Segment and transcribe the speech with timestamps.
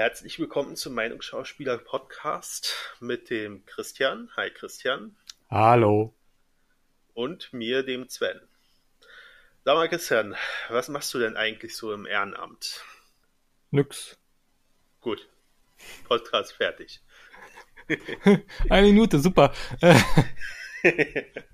[0.00, 4.30] Herzlich willkommen zum Meinungsschauspieler Podcast mit dem Christian.
[4.34, 5.14] Hi Christian.
[5.50, 6.14] Hallo.
[7.12, 8.40] Und mir, dem Sven.
[9.62, 10.36] Sag mal Christian,
[10.70, 12.82] was machst du denn eigentlich so im Ehrenamt?
[13.72, 14.18] Nix.
[15.02, 15.28] Gut.
[16.08, 17.02] Podcast fertig.
[18.70, 19.52] Eine Minute, super.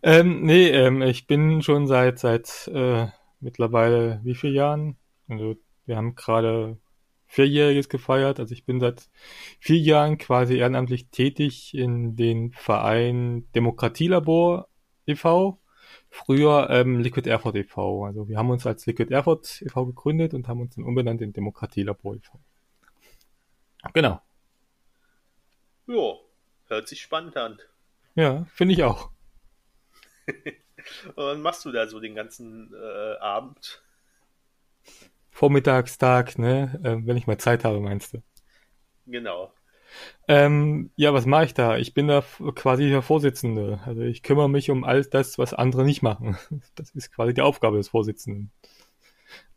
[0.05, 3.09] ähm, nee, ähm, ich bin schon seit seit äh,
[3.41, 4.97] mittlerweile wie viele Jahren?
[5.29, 5.57] Also
[5.87, 6.79] wir haben gerade
[7.37, 8.41] Vierjähriges gefeiert.
[8.41, 9.11] Also ich bin seit
[9.61, 14.69] vier Jahren quasi ehrenamtlich tätig in den Verein Demokratielabor
[15.07, 15.61] e.V.
[16.09, 18.07] Früher ähm, Liquid Airport e.V.
[18.07, 19.85] Also wir haben uns als Liquid Airport e.V.
[19.85, 22.41] gegründet und haben uns dann umbenannt in Demokratielabor e.V.
[23.93, 24.23] Genau.
[25.87, 26.19] Jo,
[26.69, 27.59] hört sich spannend an.
[28.15, 29.11] Ja, finde ich auch.
[31.15, 33.83] Und was machst du da so den ganzen äh, Abend?
[35.37, 36.81] Vormittagstag, ne?
[36.83, 38.23] Äh, wenn ich mal Zeit habe, meinst du?
[39.05, 39.53] Genau.
[40.29, 41.77] Ähm, ja, was mache ich da?
[41.77, 42.25] Ich bin da
[42.55, 43.81] quasi der Vorsitzende.
[43.85, 46.39] Also ich kümmere mich um all das, was andere nicht machen.
[46.75, 48.51] Das ist quasi die Aufgabe des Vorsitzenden.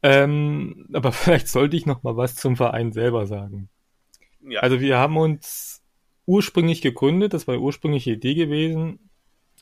[0.03, 3.69] Ähm, aber vielleicht sollte ich noch mal was zum Verein selber sagen.
[4.41, 4.59] Ja.
[4.59, 5.81] Also wir haben uns
[6.25, 9.09] ursprünglich gegründet, das war die ursprüngliche Idee gewesen,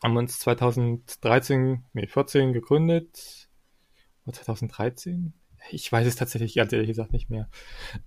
[0.03, 3.49] haben uns 2013, nee, 14 gegründet.
[4.25, 5.33] Oder 2013?
[5.71, 7.49] Ich weiß es tatsächlich ganz ehrlich gesagt nicht mehr.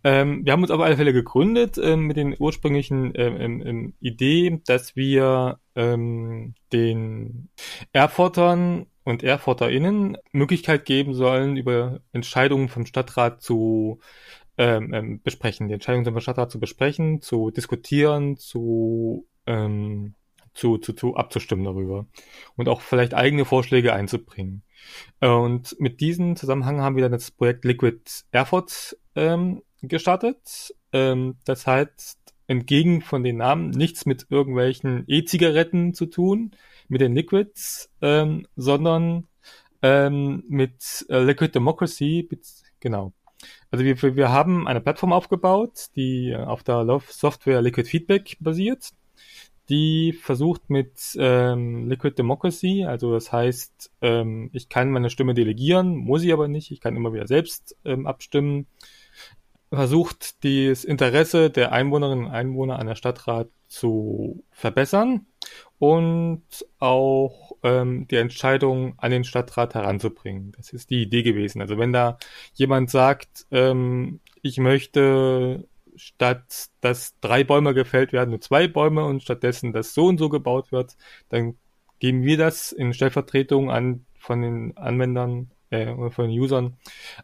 [0.05, 3.95] Ähm, wir haben uns auf alle Fälle gegründet ähm, mit den ursprünglichen ähm, ähm, ähm
[4.01, 7.49] Idee, dass wir ähm, den
[7.93, 14.01] Erfurtern und ErfurterInnen Möglichkeit geben sollen, über Entscheidungen vom Stadtrat zu
[14.59, 20.15] ähm, ähm, besprechen, die Entscheidungen vom Stadtrat zu besprechen, zu diskutieren, zu ähm,
[20.55, 22.07] zu, zu, zu abzustimmen darüber
[22.57, 24.63] und auch vielleicht eigene Vorschläge einzubringen.
[25.21, 28.01] Und mit diesem Zusammenhang haben wir dann das Projekt Liquid
[28.33, 30.75] Airport ähm, gestartet.
[30.93, 36.53] Ähm, das heißt, entgegen von den Namen nichts mit irgendwelchen E-Zigaretten zu tun,
[36.89, 39.29] mit den Liquids, ähm, sondern
[39.83, 42.29] ähm, mit äh, Liquid Democracy,
[42.81, 43.13] genau.
[43.71, 48.91] Also wir, wir haben eine Plattform aufgebaut, die auf der Software Liquid Feedback basiert
[49.71, 55.97] die versucht mit ähm, Liquid Democracy, also das heißt, ähm, ich kann meine Stimme delegieren,
[55.97, 58.67] muss ich aber nicht, ich kann immer wieder selbst ähm, abstimmen,
[59.73, 65.27] versucht das Interesse der Einwohnerinnen und Einwohner an der Stadtrat zu verbessern
[65.79, 66.43] und
[66.81, 70.53] auch ähm, die Entscheidung an den Stadtrat heranzubringen.
[70.57, 71.61] Das ist die Idee gewesen.
[71.61, 72.19] Also wenn da
[72.55, 75.69] jemand sagt, ähm, ich möchte
[76.01, 80.29] statt dass drei Bäume gefällt werden, nur zwei Bäume und stattdessen, dass so und so
[80.29, 80.97] gebaut wird,
[81.29, 81.57] dann
[81.99, 86.77] geben wir das in Stellvertretung an von den Anwendern äh, oder von den Usern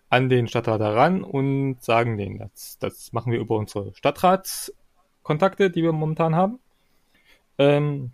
[0.08, 2.78] an den Stadtrat heran und sagen denen das.
[2.78, 6.58] Das machen wir über unsere Stadtratskontakte, die wir momentan haben.
[7.58, 8.12] Ähm,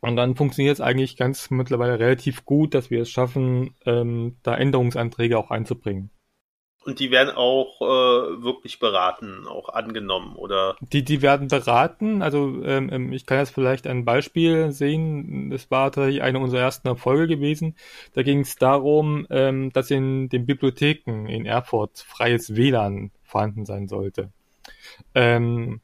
[0.00, 4.56] und dann funktioniert es eigentlich ganz mittlerweile relativ gut, dass wir es schaffen, ähm, da
[4.56, 6.10] Änderungsanträge auch einzubringen.
[6.82, 10.76] Und die werden auch äh, wirklich beraten, auch angenommen, oder?
[10.80, 12.22] Die, die werden beraten.
[12.22, 15.50] Also ähm, ähm, ich kann jetzt vielleicht ein Beispiel sehen.
[15.50, 17.76] Das war tatsächlich eine unserer ersten Erfolge gewesen.
[18.14, 23.86] Da ging es darum, ähm, dass in den Bibliotheken in Erfurt freies WLAN vorhanden sein
[23.86, 24.32] sollte.
[25.14, 25.82] Ähm,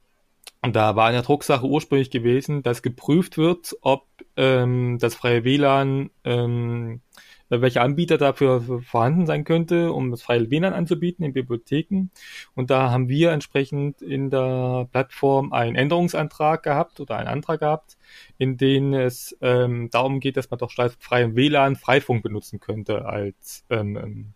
[0.63, 6.11] da war in der Drucksache ursprünglich gewesen, dass geprüft wird, ob ähm, das freie WLAN
[6.25, 12.11] ähm, äh, welcher Anbieter dafür vorhanden sein könnte, um das freie WLAN anzubieten in Bibliotheken.
[12.55, 17.97] Und da haben wir entsprechend in der Plattform einen Änderungsantrag gehabt oder einen Antrag gehabt,
[18.39, 23.65] in dem es ähm, darum geht, dass man doch freiem WLAN Freifunk benutzen könnte als
[23.71, 24.33] ähm, ähm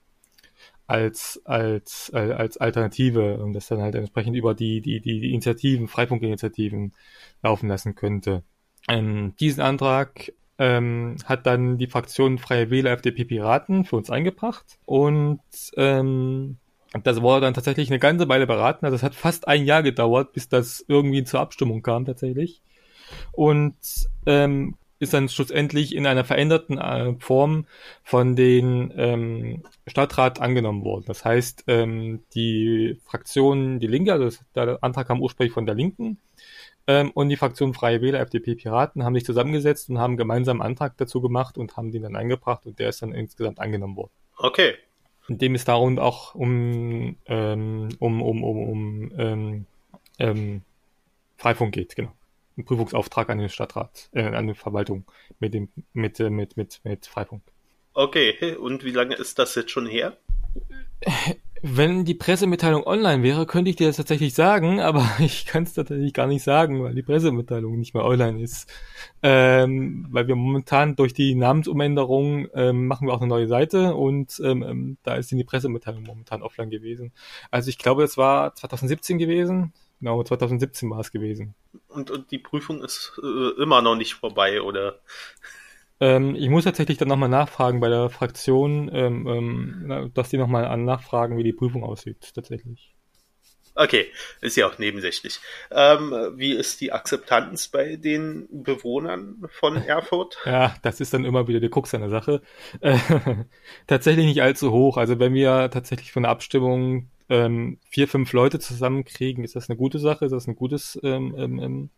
[0.90, 5.30] als, als, als, als Alternative und das dann halt entsprechend über die, die, die, die
[5.30, 6.94] Initiativen, Freifunkinitiativen
[7.44, 8.42] laufen lassen könnte.
[8.88, 14.78] Ähm, diesen Antrag ähm, hat dann die Fraktion Freie Wähler FDP Piraten für uns eingebracht
[14.84, 15.40] und
[15.76, 16.58] ähm,
[17.02, 18.84] das wurde dann tatsächlich eine ganze Weile beraten.
[18.84, 22.62] Also es hat fast ein Jahr gedauert, bis das irgendwie zur Abstimmung kam tatsächlich.
[23.32, 23.76] Und
[24.26, 27.66] ähm, ist dann schlussendlich in einer veränderten äh, Form
[28.04, 31.04] von den ähm, Stadtrat angenommen worden.
[31.06, 36.18] Das heißt, ähm, die Fraktion Die Linke, also der Antrag kam ursprünglich von der Linken,
[36.90, 40.72] ähm, und die Fraktion Freie Wähler, FDP, Piraten haben sich zusammengesetzt und haben gemeinsam einen
[40.72, 44.10] Antrag dazu gemacht und haben den dann eingebracht und der ist dann insgesamt angenommen worden.
[44.36, 44.74] Okay.
[45.28, 49.66] In dem es darum auch um, ähm, um, um, um, um ähm,
[50.18, 50.62] ähm,
[51.36, 52.12] Freifunk geht, genau.
[52.58, 55.04] Ein Prüfungsauftrag an den Stadtrat, äh, an die Verwaltung
[55.38, 57.42] mit dem, mit, äh, mit, mit, mit Freifunk.
[57.94, 60.16] Okay, und wie lange ist das jetzt schon her?
[61.62, 65.74] Wenn die Pressemitteilung online wäre, könnte ich dir das tatsächlich sagen, aber ich kann es
[65.74, 68.70] tatsächlich gar nicht sagen, weil die Pressemitteilung nicht mehr online ist.
[69.22, 74.40] Ähm, weil wir momentan durch die Namensumänderung ähm, machen wir auch eine neue Seite und
[74.42, 77.12] ähm, ähm da ist die Pressemitteilung momentan offline gewesen.
[77.50, 79.72] Also ich glaube, es war 2017 gewesen.
[80.00, 81.54] Genau, 2017 war es gewesen.
[81.88, 84.98] Und, und die Prüfung ist äh, immer noch nicht vorbei, oder?
[86.00, 90.76] Ähm, ich muss tatsächlich dann nochmal nachfragen bei der Fraktion, ähm, ähm, dass die nochmal
[90.78, 92.94] nachfragen, wie die Prüfung aussieht, tatsächlich.
[93.74, 94.06] Okay,
[94.40, 95.40] ist ja auch nebensächlich.
[95.70, 100.38] Ähm, wie ist die Akzeptanz bei den Bewohnern von Erfurt?
[100.44, 102.42] Ja, das ist dann immer wieder die Krux an der Sache.
[102.80, 102.98] Äh,
[103.86, 104.96] tatsächlich nicht allzu hoch.
[104.96, 109.76] Also wenn wir tatsächlich von der Abstimmung ähm, vier, fünf Leute zusammenkriegen, ist das eine
[109.76, 111.90] gute Sache, ist das ein gutes ähm, ähm,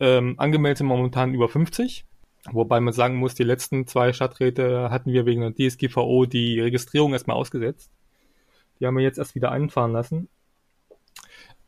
[0.00, 2.04] ähm angemeldet sind momentan über 50.
[2.50, 7.12] Wobei man sagen muss, die letzten zwei Stadträte hatten wir wegen der DSGVO die Registrierung
[7.12, 7.90] erstmal ausgesetzt.
[8.78, 10.28] Die haben wir jetzt erst wieder einfahren lassen.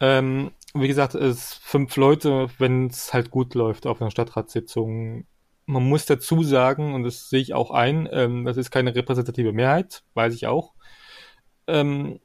[0.01, 5.27] Ähm, wie gesagt, es fünf Leute, wenn es halt gut läuft auf einer Stadtratssitzung.
[5.67, 9.53] Man muss dazu sagen, und das sehe ich auch ein, ähm, das ist keine repräsentative
[9.53, 10.73] Mehrheit, weiß ich auch.
[11.67, 12.19] Ähm,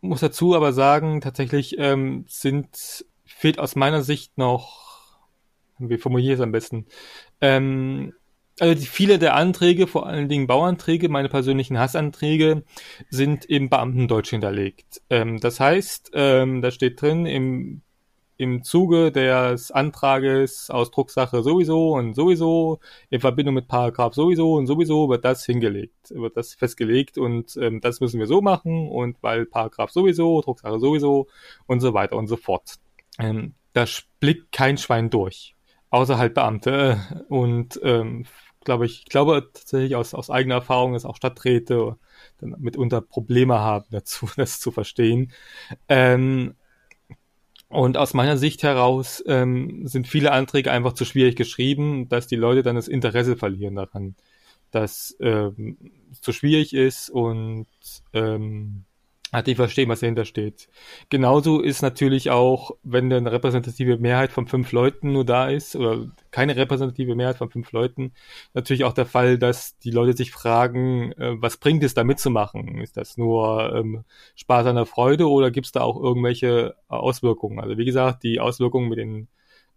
[0.00, 4.87] muss dazu aber sagen, tatsächlich ähm, sind, fehlt aus meiner Sicht noch,
[5.78, 6.86] wie formuliere ich es am besten,
[7.40, 8.12] ähm,
[8.60, 12.64] also die, viele der Anträge, vor allen Dingen Bauanträge, meine persönlichen Hassanträge,
[13.10, 15.02] sind im Beamtendeutsch hinterlegt.
[15.10, 17.82] Ähm, das heißt, ähm, da steht drin, im,
[18.36, 22.80] im Zuge des Antrages Ausdruckssache sowieso und sowieso,
[23.10, 27.80] in Verbindung mit Paragraph sowieso und sowieso wird das hingelegt, wird das festgelegt und ähm,
[27.80, 31.26] das müssen wir so machen und weil Paragraph sowieso, Drucksache sowieso
[31.66, 32.76] und so weiter und so fort.
[33.18, 33.84] Ähm, da
[34.20, 35.54] blickt kein Schwein durch
[35.90, 37.24] außer halt Beamte.
[37.28, 38.26] Und ähm,
[38.64, 41.96] glaube ich, ich glaube tatsächlich aus, aus eigener Erfahrung, dass auch Stadträte
[42.38, 45.32] dann mitunter Probleme haben dazu, das zu verstehen.
[45.88, 46.54] Ähm,
[47.68, 52.36] und aus meiner Sicht heraus ähm, sind viele Anträge einfach zu schwierig geschrieben, dass die
[52.36, 54.16] Leute dann das Interesse verlieren daran,
[54.70, 55.76] dass ähm,
[56.10, 57.66] es zu schwierig ist und
[58.14, 58.84] ähm,
[59.32, 60.68] hat die verstehen, was dahinter steht.
[61.10, 66.06] Genauso ist natürlich auch, wenn eine repräsentative Mehrheit von fünf Leuten nur da ist, oder
[66.30, 68.12] keine repräsentative Mehrheit von fünf Leuten,
[68.54, 72.78] natürlich auch der Fall, dass die Leute sich fragen, äh, was bringt es da mitzumachen?
[72.78, 74.04] Ist das nur ähm,
[74.36, 77.60] Spaß an der Freude oder gibt es da auch irgendwelche Auswirkungen?
[77.60, 79.28] Also wie gesagt, die Auswirkungen mit dem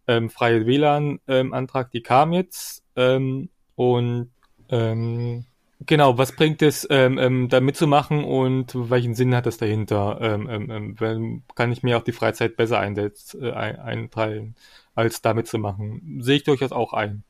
[0.07, 4.31] ähm, freie WLAN-Antrag, ähm, die kam jetzt ähm, und
[4.69, 5.45] ähm,
[5.87, 10.19] Genau, was bringt es, ähm, ähm, da mitzumachen und welchen Sinn hat das dahinter?
[10.21, 14.55] Ähm, ähm, ähm kann ich mir auch die Freizeit besser einsetzen, äh, einteilen,
[14.93, 16.19] als da mitzumachen?
[16.21, 17.23] Sehe ich durchaus auch ein.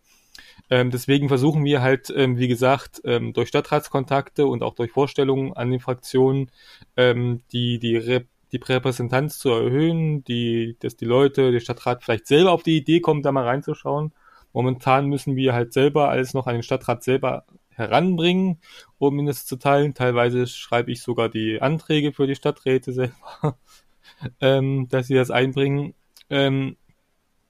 [0.69, 5.53] Ähm, deswegen versuchen wir halt, ähm, wie gesagt, ähm, durch Stadtratskontakte und auch durch Vorstellungen
[5.53, 6.51] an den Fraktionen
[6.97, 12.27] ähm, die, die, Rep die Repräsentanz zu erhöhen, die, dass die Leute, der Stadtrat vielleicht
[12.27, 14.13] selber auf die Idee kommen, da mal reinzuschauen.
[14.53, 17.45] Momentan müssen wir halt selber alles noch an den Stadtrat selber
[17.81, 18.59] heranbringen,
[18.97, 19.93] um ihn das zu teilen.
[19.93, 23.57] Teilweise schreibe ich sogar die Anträge für die Stadträte selber,
[24.41, 25.93] ähm, dass sie das einbringen.
[26.29, 26.77] Ähm,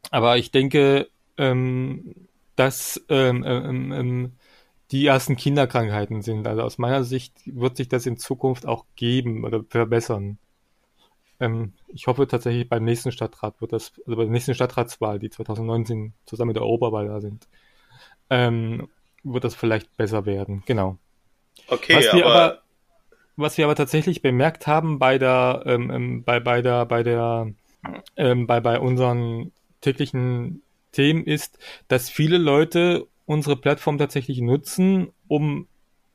[0.10, 2.16] aber ich denke, ähm,
[2.56, 4.32] dass ähm, ähm, ähm,
[4.92, 6.48] die ersten Kinderkrankheiten sind.
[6.48, 10.38] Also aus meiner Sicht wird sich das in Zukunft auch geben oder verbessern.
[11.88, 16.14] Ich hoffe tatsächlich beim nächsten Stadtrat wird das, also bei der nächsten Stadtratswahl, die 2019
[16.28, 17.48] zusammen mit der Europawahl da sind,
[19.24, 20.64] wird das vielleicht besser werden.
[20.66, 20.98] Genau.
[21.68, 22.62] Okay, was wir aber, aber
[23.36, 27.52] was wir aber tatsächlich bemerkt haben bei der ähm, ähm, bei bei der bei der
[28.18, 29.52] ähm, bei bei unseren
[29.82, 30.62] täglichen
[30.92, 35.68] Themen ist, dass viele Leute unsere Plattform tatsächlich nutzen, um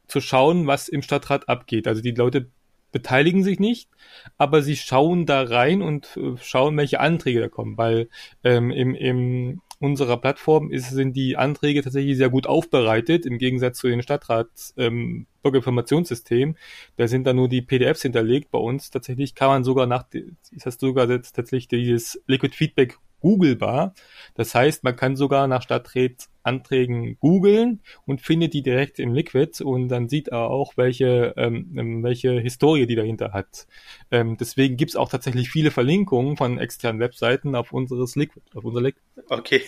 [0.06, 1.88] zu schauen, was im Stadtrat abgeht.
[1.88, 2.50] Also die Leute
[2.92, 3.90] beteiligen sich nicht,
[4.38, 8.08] aber sie schauen da rein und äh, schauen, welche Anträge da kommen, weil
[8.44, 13.78] ähm, im, im unserer Plattform ist, sind die Anträge tatsächlich sehr gut aufbereitet, im Gegensatz
[13.78, 16.56] zu den Stadtrats ähm, Bürgerinformationssystem.
[16.96, 18.50] Da sind da nur die PDFs hinterlegt.
[18.50, 23.94] Bei uns tatsächlich kann man sogar nach, ist das sogar tatsächlich dieses Liquid Feedback googelbar.
[24.34, 29.88] Das heißt, man kann sogar nach Stadträtsanträgen googeln und findet die direkt im Liquid und
[29.88, 33.66] dann sieht er auch, welche, ähm, ähm welche Historie die dahinter hat.
[34.10, 38.80] Ähm, deswegen gibt's auch tatsächlich viele Verlinkungen von externen Webseiten auf unseres Liquid, auf unser
[38.80, 39.02] Liquid.
[39.28, 39.62] Okay.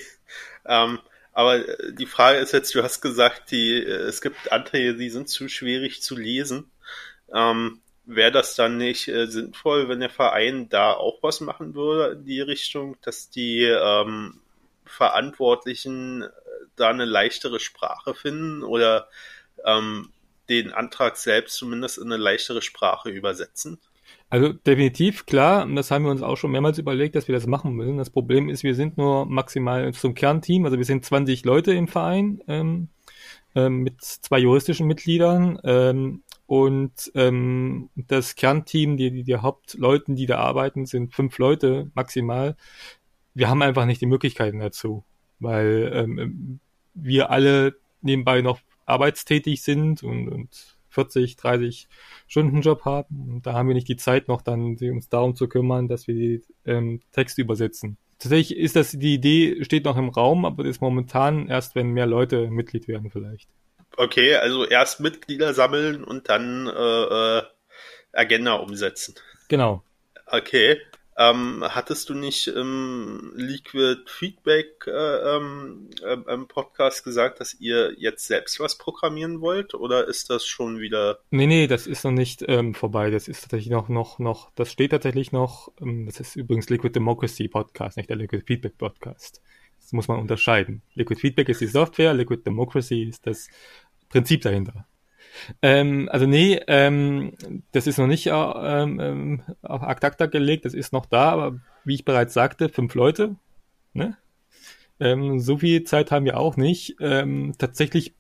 [0.67, 0.99] Ähm,
[1.33, 1.61] aber
[1.93, 5.49] die Frage ist jetzt, du hast gesagt, die, äh, es gibt Anträge, die sind zu
[5.49, 6.71] schwierig zu lesen.
[7.33, 12.15] Ähm, wäre das dann nicht äh, sinnvoll, wenn der Verein da auch was machen würde
[12.15, 14.41] in die Richtung, dass die ähm,
[14.87, 16.29] Verantwortlichen äh,
[16.75, 19.09] da eine leichtere Sprache finden oder
[19.65, 20.11] ähm,
[20.49, 23.79] den Antrag selbst zumindest in eine leichtere Sprache übersetzen?
[24.31, 27.47] Also definitiv, klar, und das haben wir uns auch schon mehrmals überlegt, dass wir das
[27.47, 27.99] machen müssen.
[27.99, 31.89] Das Problem ist, wir sind nur maximal zum Kernteam, also wir sind 20 Leute im
[31.89, 32.89] Verein ähm,
[33.55, 40.25] ähm, mit zwei juristischen Mitgliedern ähm, und ähm, das Kernteam, die, die, die Hauptleuten, die
[40.25, 42.57] da arbeiten, sind fünf Leute maximal.
[43.35, 45.05] Wir haben einfach nicht die Möglichkeiten dazu,
[45.41, 46.61] weil ähm,
[46.95, 51.87] wir alle nebenbei noch arbeitstätig sind und, und 40, 30
[52.27, 53.31] Stunden Job haben.
[53.31, 56.15] Und da haben wir nicht die Zeit noch dann, uns darum zu kümmern, dass wir
[56.15, 57.99] die ähm, Texte übersetzen.
[58.19, 62.07] Tatsächlich ist das, die Idee steht noch im Raum, aber ist momentan erst, wenn mehr
[62.07, 63.51] Leute Mitglied werden vielleicht.
[63.99, 67.43] Okay, also erst Mitglieder sammeln und dann äh, äh
[68.13, 69.17] Agenda umsetzen.
[69.49, 69.83] Genau.
[70.27, 70.81] Okay.
[71.17, 77.93] Ähm, hattest du nicht im Liquid Feedback äh, ähm, äh, im Podcast gesagt, dass ihr
[77.99, 81.19] jetzt selbst was programmieren wollt oder ist das schon wieder?
[81.31, 83.11] Nee, nee, das ist noch nicht ähm, vorbei.
[83.11, 86.93] Das ist tatsächlich noch, noch, noch, das steht tatsächlich noch, ähm, das ist übrigens Liquid
[86.95, 89.43] Democracy Podcast, nicht der Liquid Feedback Podcast.
[89.81, 90.83] Das muss man unterscheiden.
[90.95, 93.49] Liquid Feedback ist die Software, Liquid Democracy ist das
[94.09, 94.87] Prinzip dahinter.
[95.63, 97.33] Ähm, also nee, ähm,
[97.73, 101.95] das ist noch nicht äh, ähm, auf Aktacta gelegt, das ist noch da, aber wie
[101.95, 103.37] ich bereits sagte, fünf Leute.
[103.93, 104.17] Ne?
[105.01, 106.97] Ähm, so viel Zeit haben wir auch nicht.
[107.01, 108.15] Ähm, tatsächlich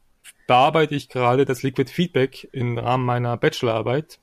[0.47, 4.18] bearbeite ich gerade das Liquid Feedback im Rahmen meiner Bachelorarbeit,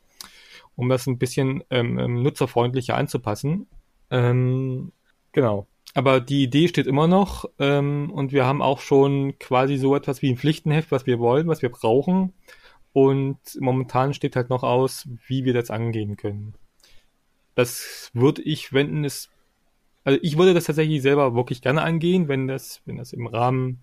[0.76, 3.68] um das ein bisschen ähm, nutzerfreundlicher anzupassen.
[4.10, 5.68] Genau.
[5.96, 10.22] Aber die Idee steht immer noch ähm, und wir haben auch schon quasi so etwas
[10.22, 12.34] wie ein Pflichtenheft, was wir wollen, was wir brauchen.
[12.92, 16.54] Und momentan steht halt noch aus, wie wir das angehen können.
[17.56, 19.30] Das würde ich, wenn es,
[20.04, 23.82] also ich würde das tatsächlich selber wirklich gerne angehen, wenn das, wenn das im Rahmen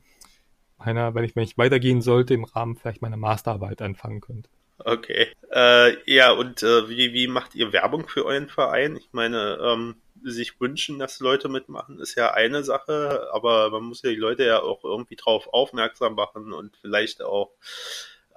[0.77, 4.51] meiner, wenn ich, wenn ich weitergehen sollte, im Rahmen vielleicht meiner Masterarbeit anfangen könnte.
[4.85, 5.29] Okay.
[5.51, 8.97] Äh, ja, und äh, wie, wie macht ihr Werbung für euren Verein?
[8.97, 14.03] Ich meine, ähm, sich wünschen, dass Leute mitmachen, ist ja eine Sache, aber man muss
[14.03, 17.53] ja die Leute ja auch irgendwie drauf aufmerksam machen und vielleicht auch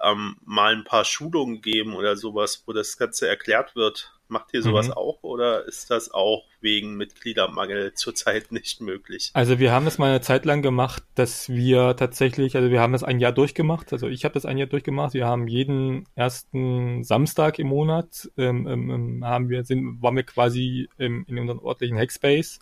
[0.02, 4.15] ähm, mal ein paar Schulungen geben oder sowas, wo das Ganze erklärt wird.
[4.28, 4.94] Macht ihr sowas mhm.
[4.94, 9.30] auch oder ist das auch wegen Mitgliedermangel zurzeit nicht möglich?
[9.34, 12.92] Also wir haben das mal eine Zeit lang gemacht, dass wir tatsächlich, also wir haben
[12.92, 15.14] das ein Jahr durchgemacht, also ich habe das ein Jahr durchgemacht.
[15.14, 20.24] Wir haben jeden ersten Samstag im Monat ähm, ähm, ähm haben wir sind waren wir
[20.24, 22.58] quasi ähm, in unserem örtlichen Hackspace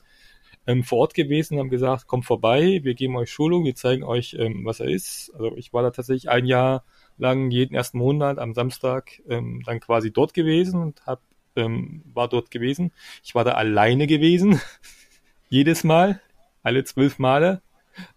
[0.66, 4.34] ähm, vor Ort gewesen, haben gesagt, kommt vorbei, wir geben euch Schulung, wir zeigen euch,
[4.38, 5.30] ähm, was er ist.
[5.34, 6.84] Also ich war da tatsächlich ein Jahr
[7.18, 11.20] lang jeden ersten Monat am Samstag ähm, dann quasi dort gewesen und hab,
[11.56, 12.92] ähm, war dort gewesen.
[13.22, 14.60] Ich war da alleine gewesen,
[15.48, 16.20] jedes Mal,
[16.62, 17.62] alle zwölf Male.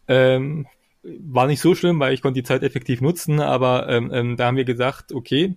[0.07, 0.67] Ähm,
[1.03, 4.47] war nicht so schlimm, weil ich konnte die Zeit effektiv nutzen, aber ähm, ähm, da
[4.47, 5.55] haben wir gesagt, okay,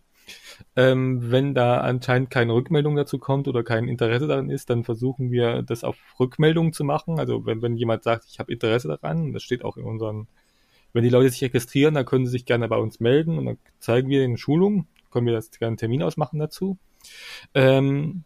[0.76, 5.32] ähm, wenn da anscheinend keine Rückmeldung dazu kommt oder kein Interesse daran ist, dann versuchen
[5.32, 7.18] wir das auf Rückmeldung zu machen.
[7.18, 10.28] Also wenn, wenn jemand sagt, ich habe Interesse daran, das steht auch in unseren
[10.92, 13.58] wenn die Leute sich registrieren, dann können sie sich gerne bei uns melden und dann
[13.78, 16.78] zeigen wir in Schulung, können wir das gerne einen Termin ausmachen dazu.
[17.54, 18.25] Ähm,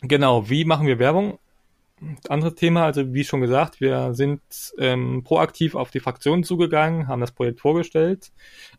[0.00, 1.38] genau, wie machen wir Werbung?
[2.28, 4.40] Anderes Thema, also wie schon gesagt, wir sind
[4.78, 8.30] ähm, proaktiv auf die Fraktionen zugegangen, haben das Projekt vorgestellt.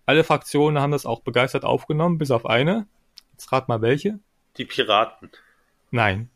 [0.06, 2.88] Alle Fraktionen haben das auch begeistert aufgenommen, bis auf eine.
[3.34, 4.20] Jetzt rat mal welche.
[4.58, 5.30] Die Piraten.
[5.92, 6.30] Nein.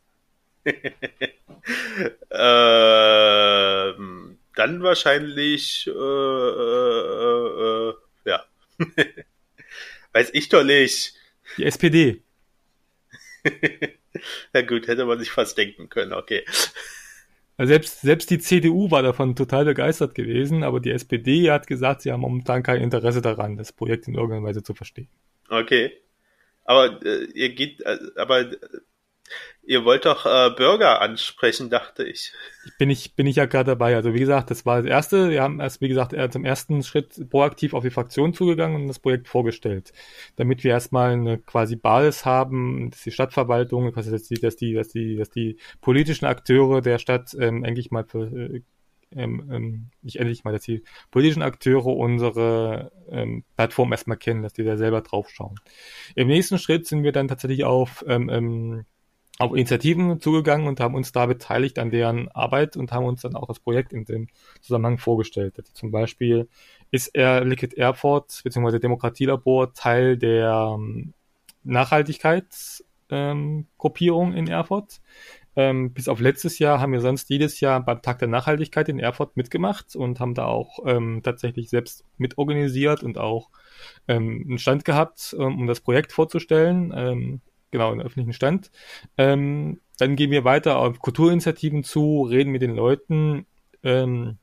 [2.32, 7.94] ähm, dann wahrscheinlich, äh, äh, äh,
[8.26, 8.44] ja.
[10.14, 11.14] Weiß ich doch nicht.
[11.58, 12.23] Die SPD.
[14.54, 16.44] ja gut, hätte man sich fast denken können, okay.
[17.58, 22.02] Also selbst, selbst die CDU war davon total begeistert gewesen, aber die SPD hat gesagt,
[22.02, 25.10] sie haben momentan kein Interesse daran, das Projekt in irgendeiner Weise zu verstehen.
[25.50, 25.92] Okay.
[26.66, 28.52] Aber äh, ihr geht, äh, aber
[29.66, 32.34] Ihr wollt doch äh, Bürger ansprechen, dachte ich.
[32.78, 33.96] Bin ich, bin ich ja gerade dabei.
[33.96, 35.30] Also wie gesagt, das war das erste.
[35.30, 39.00] Wir haben erst, wie gesagt, zum ersten Schritt proaktiv auf die Fraktion zugegangen und das
[39.00, 39.94] Projekt vorgestellt.
[40.36, 44.90] Damit wir erstmal eine quasi Basis haben, dass die Stadtverwaltung, dass die, dass die, dass
[44.90, 48.62] die, dass die politischen Akteure der Stadt ähm, endlich mal für, äh,
[49.16, 54.54] ähm, ähm, nicht endlich mal, dass die politischen Akteure unsere ähm, Plattform erstmal kennen, dass
[54.54, 55.56] die da selber draufschauen.
[56.16, 58.86] Im nächsten Schritt sind wir dann tatsächlich auf ähm, ähm,
[59.40, 63.36] auf Initiativen zugegangen und haben uns da beteiligt an deren Arbeit und haben uns dann
[63.36, 64.28] auch das Projekt in dem
[64.62, 65.56] Zusammenhang vorgestellt.
[65.58, 66.48] Also zum Beispiel
[66.92, 68.78] ist er Liquid Airport bzw.
[68.80, 71.14] Demokratielabor Teil der ähm,
[71.64, 75.02] Nachhaltigkeitsgruppierung ähm, in Erfurt.
[75.56, 79.00] Ähm, bis auf letztes Jahr haben wir sonst jedes Jahr beim Tag der Nachhaltigkeit in
[79.00, 83.50] Erfurt mitgemacht und haben da auch ähm, tatsächlich selbst mitorganisiert und auch
[84.08, 87.42] ähm, einen Stand gehabt, ähm, um das Projekt vorzustellen.
[87.74, 88.70] Genau, einen öffentlichen Stand.
[89.18, 93.48] Ähm, dann gehen wir weiter auf Kulturinitiativen zu, reden mit den Leuten
[93.82, 94.38] ähm,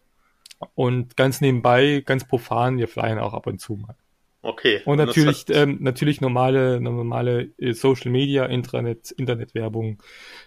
[0.74, 3.94] und ganz nebenbei, ganz profan, wir flyen auch ab und zu mal.
[4.42, 4.80] Okay.
[4.84, 10.02] Und natürlich, ähm, natürlich normale, normale äh, Social Media, Intranet, Internetwerbung,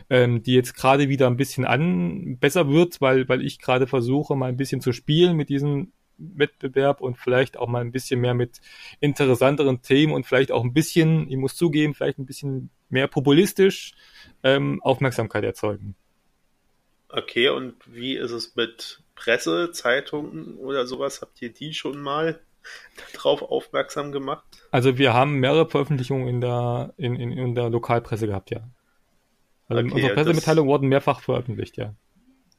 [0.10, 4.36] ähm, die jetzt gerade wieder ein bisschen an besser wird, weil, weil ich gerade versuche,
[4.36, 8.34] mal ein bisschen zu spielen mit diesem Wettbewerb und vielleicht auch mal ein bisschen mehr
[8.34, 8.62] mit
[9.00, 13.94] interessanteren Themen und vielleicht auch ein bisschen, ich muss zugeben, vielleicht ein bisschen mehr populistisch
[14.44, 15.96] ähm, Aufmerksamkeit erzeugen.
[17.10, 21.22] Okay, und wie ist es mit Presse, Zeitungen oder sowas?
[21.22, 22.40] Habt ihr die schon mal
[23.14, 24.46] darauf aufmerksam gemacht?
[24.72, 28.68] Also wir haben mehrere Veröffentlichungen in der, in, in, in der Lokalpresse gehabt, ja.
[29.68, 31.96] Also okay, unsere Pressemitteilungen wurden mehrfach veröffentlicht, ja.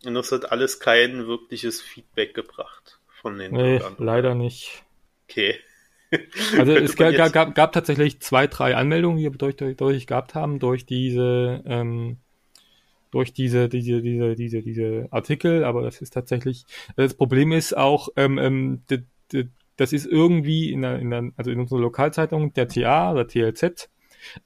[0.05, 4.85] Und das hat alles kein wirkliches Feedback gebracht von den Nee, leider nicht.
[5.29, 5.57] Okay.
[6.57, 10.37] Also es gab, gab, gab tatsächlich zwei, drei Anmeldungen, die wir durch, durch, durch gehabt
[10.37, 12.19] haben, durch diese, ähm,
[13.11, 18.11] durch diese, diese, diese, diese, diese Artikel, aber das ist tatsächlich, das Problem ist auch,
[18.15, 18.83] ähm, ähm,
[19.77, 23.89] das ist irgendwie in der, in der, also in unserer Lokalzeitung, der TA oder TLZ,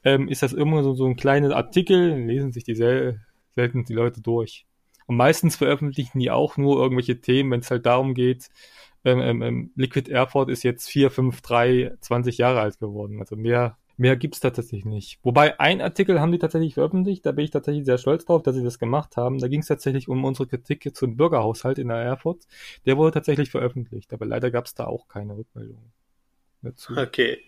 [0.05, 3.21] ähm, ist das immer so, so ein kleiner Artikel, lesen sich die sel
[3.57, 4.68] selten die Leute durch.
[5.09, 8.49] Und meistens veröffentlichen die auch nur irgendwelche Themen, wenn es halt darum geht,
[9.05, 13.19] ähm, ähm, ähm Liquid Airport ist jetzt 4, 5, 3, 20 Jahre alt geworden.
[13.21, 15.19] Also mehr Mehr gibt's tatsächlich nicht.
[15.25, 18.55] Wobei ein Artikel haben die tatsächlich veröffentlicht, da bin ich tatsächlich sehr stolz drauf, dass
[18.55, 19.41] sie das gemacht haben.
[19.41, 22.47] Da ging es tatsächlich um unsere Kritik zum Bürgerhaushalt in der Erfurt.
[22.87, 25.93] Der wurde tatsächlich veröffentlicht, aber leider gab's da auch keine Rückmeldung
[26.63, 26.97] dazu.
[26.97, 27.43] Okay.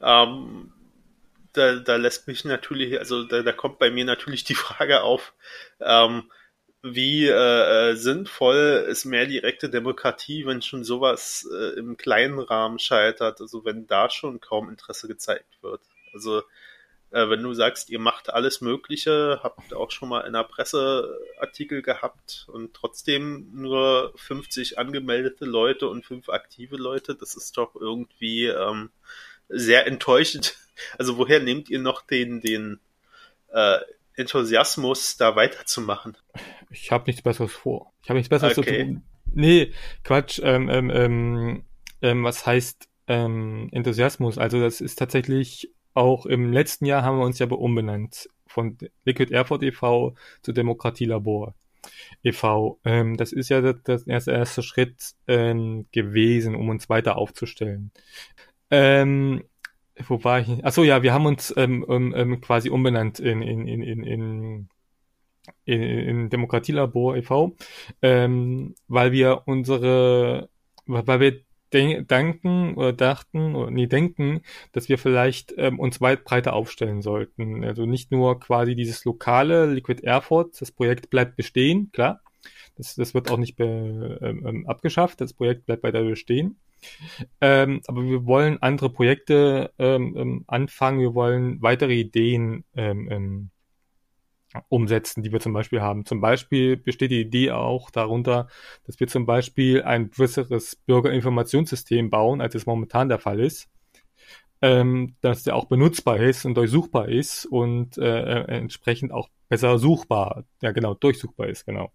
[0.00, 0.72] Ähm,
[1.52, 5.34] da, da lässt mich natürlich, also da, da kommt bei mir natürlich die Frage auf,
[5.80, 6.30] ähm,
[6.82, 12.78] wie äh, äh, sinnvoll ist mehr direkte Demokratie, wenn schon sowas äh, im kleinen Rahmen
[12.78, 15.80] scheitert, also wenn da schon kaum Interesse gezeigt wird.
[16.12, 16.42] Also
[17.10, 21.18] äh, wenn du sagst, ihr macht alles Mögliche, habt auch schon mal in der Presse
[21.40, 27.74] Artikel gehabt und trotzdem nur 50 angemeldete Leute und fünf aktive Leute, das ist doch
[27.74, 28.90] irgendwie ähm,
[29.48, 30.56] sehr enttäuschend.
[30.96, 32.78] Also woher nehmt ihr noch den, den
[33.48, 33.80] äh,
[34.18, 36.16] Enthusiasmus, da weiterzumachen?
[36.70, 37.92] Ich habe nichts Besseres vor.
[38.02, 38.78] Ich habe nichts Besseres okay.
[38.78, 39.02] zu tun.
[39.32, 39.72] Nee,
[40.04, 40.40] Quatsch.
[40.42, 41.64] Ähm, ähm, ähm,
[42.02, 44.38] ähm, was heißt ähm, Enthusiasmus?
[44.38, 49.32] Also das ist tatsächlich auch im letzten Jahr haben wir uns ja umbenannt von Liquid
[49.32, 50.14] Airport e.V.
[50.42, 51.54] zu Demokratielabor
[52.22, 52.78] e.V.
[52.84, 57.90] Ähm, das ist ja das, erste, erste Schritt ähm, gewesen, um uns weiter aufzustellen.
[58.70, 59.44] Ähm,
[60.06, 60.64] wo war ich?
[60.64, 64.68] Achso, ja, wir haben uns ähm, ähm, ähm, quasi umbenannt in, in, in, in, in,
[65.64, 67.56] in, in Demokratielabor e.V.,
[68.02, 70.48] ähm, weil wir unsere,
[70.86, 71.40] weil wir
[71.72, 74.40] denken oder dachten oder nie denken,
[74.72, 77.64] dass wir vielleicht ähm, uns weit breiter aufstellen sollten.
[77.64, 82.20] Also nicht nur quasi dieses lokale Liquid Airport, das Projekt bleibt bestehen, klar.
[82.76, 86.56] Das, das wird auch nicht be, ähm, ähm abgeschafft, das Projekt bleibt weiter bestehen.
[87.40, 93.50] Ähm, aber wir wollen andere Projekte ähm, ähm, anfangen, wir wollen weitere Ideen ähm, ähm,
[94.68, 96.04] umsetzen, die wir zum Beispiel haben.
[96.04, 98.48] Zum Beispiel besteht die Idee auch darunter,
[98.84, 103.68] dass wir zum Beispiel ein besseres Bürgerinformationssystem bauen, als es momentan der Fall ist.
[104.60, 109.78] Ähm, dass der auch benutzbar ist und durchsuchbar ist und äh, äh entsprechend auch besser
[109.78, 111.92] suchbar, ja genau, durchsuchbar ist, genau.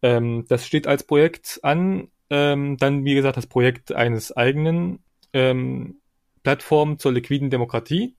[0.00, 5.00] Ähm, das steht als Projekt an ähm, dann, wie gesagt, das Projekt eines eigenen
[5.32, 5.96] ähm,
[6.42, 8.14] Plattform zur liquiden Demokratie.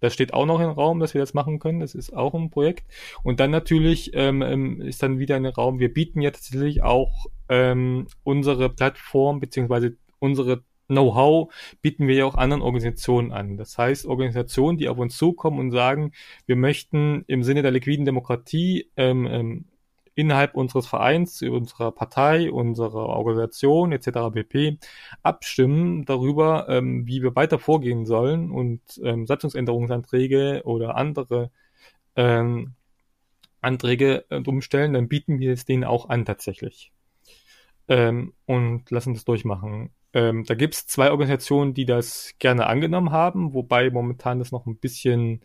[0.00, 1.80] Das steht auch noch im Raum, dass wir das machen können.
[1.80, 2.84] Das ist auch ein Projekt.
[3.22, 5.78] Und dann natürlich ähm, ähm ist dann wieder ein Raum.
[5.78, 12.34] Wir bieten ja tatsächlich auch ähm, unsere Plattform beziehungsweise unsere Know-how bieten wir ja auch
[12.34, 13.56] anderen Organisationen an.
[13.56, 16.12] Das heißt, Organisationen, die auf uns zukommen und sagen,
[16.46, 19.64] wir möchten im Sinne der liquiden Demokratie ähm, ähm,
[20.20, 24.32] innerhalb unseres Vereins, unserer Partei, unserer Organisation etc.
[24.32, 24.78] pp.
[25.22, 31.50] abstimmen darüber, ähm, wie wir weiter vorgehen sollen und ähm, Satzungsänderungsanträge oder andere
[32.16, 32.74] ähm,
[33.60, 36.92] Anträge äh, umstellen, dann bieten wir es denen auch an tatsächlich.
[37.88, 39.90] Ähm, und lassen das durchmachen.
[40.12, 44.66] Ähm, da gibt es zwei Organisationen, die das gerne angenommen haben, wobei momentan das noch
[44.66, 45.40] ein bisschen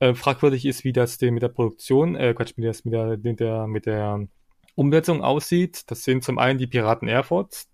[0.00, 3.18] äh, fragwürdig ist, wie das denn mit der Produktion, äh, Quatsch, wie das mit der,
[3.18, 4.26] mit der, mit der
[4.74, 5.90] Umsetzung aussieht.
[5.90, 7.66] Das sind zum einen die Piraten Airport,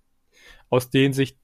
[0.68, 1.38] aus denen sich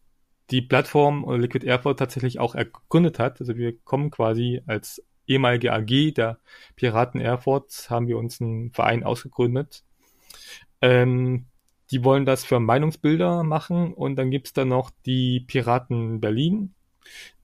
[0.51, 3.41] die Plattform Liquid Airport tatsächlich auch ergründet hat.
[3.41, 6.39] Also wir kommen quasi als ehemalige AG der
[6.77, 9.85] Piraten Airport, haben wir uns einen Verein ausgegründet.
[10.81, 11.47] Ähm,
[11.91, 16.75] die wollen das für Meinungsbilder machen und dann gibt's da noch die Piraten Berlin.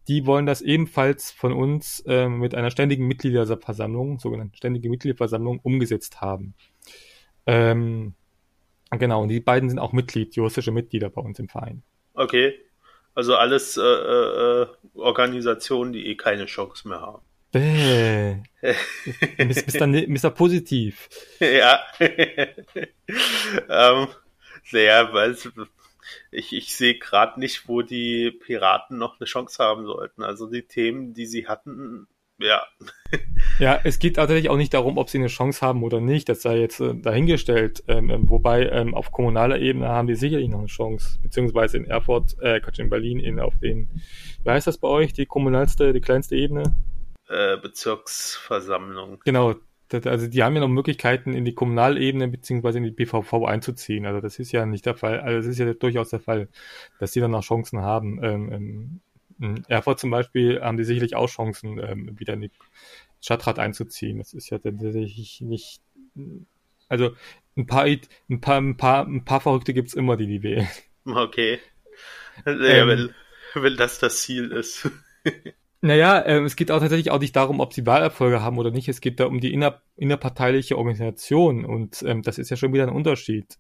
[0.09, 6.23] Die wollen das ebenfalls von uns äh, mit einer ständigen Mitgliederversammlung, sogenannten ständige Mitgliederversammlung, umgesetzt
[6.23, 6.55] haben.
[7.47, 8.15] Ähm,
[8.91, 11.83] genau, und die beiden sind auch Mitglied, juristische Mitglieder bei uns im Verein.
[12.15, 12.55] Okay.
[13.15, 17.23] Also alles äh, äh, Organisationen, die eh keine Chance mehr haben.
[17.51, 18.37] Bäh.
[19.39, 19.87] Mr.
[19.87, 20.31] Mr.
[20.31, 21.09] Positiv.
[21.41, 21.81] Ja.
[21.99, 24.09] ähm,
[24.71, 25.37] naja, weil
[26.31, 30.23] ich, ich sehe gerade nicht, wo die Piraten noch eine Chance haben sollten.
[30.23, 32.07] Also die Themen, die sie hatten,
[32.39, 32.63] ja.
[33.59, 36.29] Ja, es geht tatsächlich auch nicht darum, ob sie eine Chance haben oder nicht.
[36.29, 37.83] Das sei jetzt äh, dahingestellt.
[37.89, 41.19] Ähm, ähm, wobei ähm, auf kommunaler Ebene haben die sicherlich noch eine Chance.
[41.23, 43.89] Beziehungsweise in Erfurt, äh, Quatsch, in Berlin, in auf den,
[44.45, 46.75] wie heißt das bei euch, die kommunalste, die kleinste Ebene?
[47.29, 49.21] Äh, Bezirksversammlung.
[49.25, 49.55] Genau,
[49.93, 54.07] also die haben ja noch Möglichkeiten, in die Kommunalebene beziehungsweise in die BVV einzuziehen.
[54.07, 56.49] Also das ist ja nicht der Fall, also das ist ja durchaus der Fall,
[56.99, 58.23] dass die dann noch Chancen haben.
[58.23, 59.01] Ähm, ähm
[59.41, 62.51] in Erfurt zum Beispiel haben die sicherlich auch Chancen, ähm, wieder in die
[63.21, 64.19] Stadtrat einzuziehen.
[64.19, 65.81] Das ist ja tatsächlich nicht,
[66.89, 67.11] also
[67.57, 70.69] ein paar, ein paar, ein paar, ein paar Verrückte gibt's immer, die die wählen.
[71.05, 71.59] Okay.
[72.45, 72.89] Ja, ähm,
[73.55, 74.91] wenn, wenn das das Ziel ist.
[75.81, 78.89] Naja, äh, es geht auch tatsächlich auch nicht darum, ob sie Wahlerfolge haben oder nicht.
[78.89, 82.83] Es geht da um die inner, innerparteiliche Organisation und ähm, das ist ja schon wieder
[82.83, 83.57] ein Unterschied.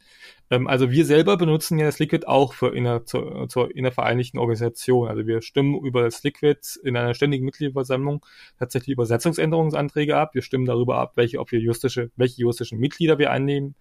[0.50, 5.06] Ähm, also wir selber benutzen ja das Liquid auch für inner, zur, zur innervereinigten Organisation.
[5.06, 8.26] Also wir stimmen über das Liquid in einer ständigen Mitgliederversammlung
[8.58, 10.34] tatsächlich Übersetzungsänderungsanträge ab.
[10.34, 13.76] Wir stimmen darüber ab, welche, ob wir juristische, welche juristischen Mitglieder wir einnehmen,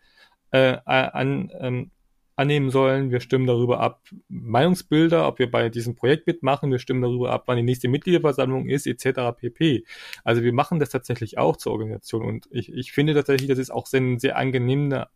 [0.52, 1.92] äh, an, ähm,
[2.38, 3.12] annehmen sollen.
[3.12, 6.72] Wir stimmen darüber ab, Meinungsbilder, ob wir bei diesem Projekt mitmachen.
[6.72, 9.36] Wir stimmen darüber ab, wann die nächste Mitgliederversammlung ist, etc.
[9.36, 9.84] pp.
[10.24, 13.72] Also wir machen das tatsächlich auch zur Organisation und ich, ich finde tatsächlich, das ist
[13.72, 15.08] auch ein sehr angenehmes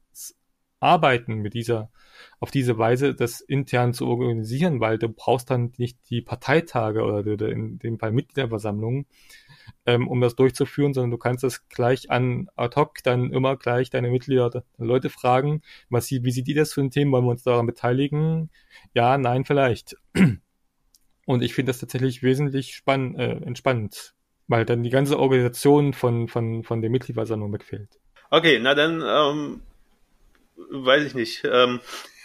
[0.80, 1.92] Arbeiten mit dieser,
[2.40, 7.50] auf diese Weise, das intern zu organisieren, weil du brauchst dann nicht die Parteitage oder
[7.50, 9.06] in dem Fall Mitgliederversammlungen,
[9.86, 13.89] ähm, um das durchzuführen, sondern du kannst das gleich an ad hoc dann immer gleich
[13.89, 17.32] deine Mitglieder, Leute fragen, was sie, wie sieht die das für ein Thema, wollen wir
[17.32, 18.50] uns daran beteiligen?
[18.94, 19.96] Ja, nein, vielleicht.
[21.26, 24.13] Und ich finde das tatsächlich wesentlich spann äh, entspannend,
[24.48, 28.00] weil dann die ganze Organisation von, von, von der Mitgliederversammlung wegfällt.
[28.30, 29.62] Okay, na dann, ähm,
[30.70, 31.44] weiß ich nicht.
[31.46, 31.80] Ähm,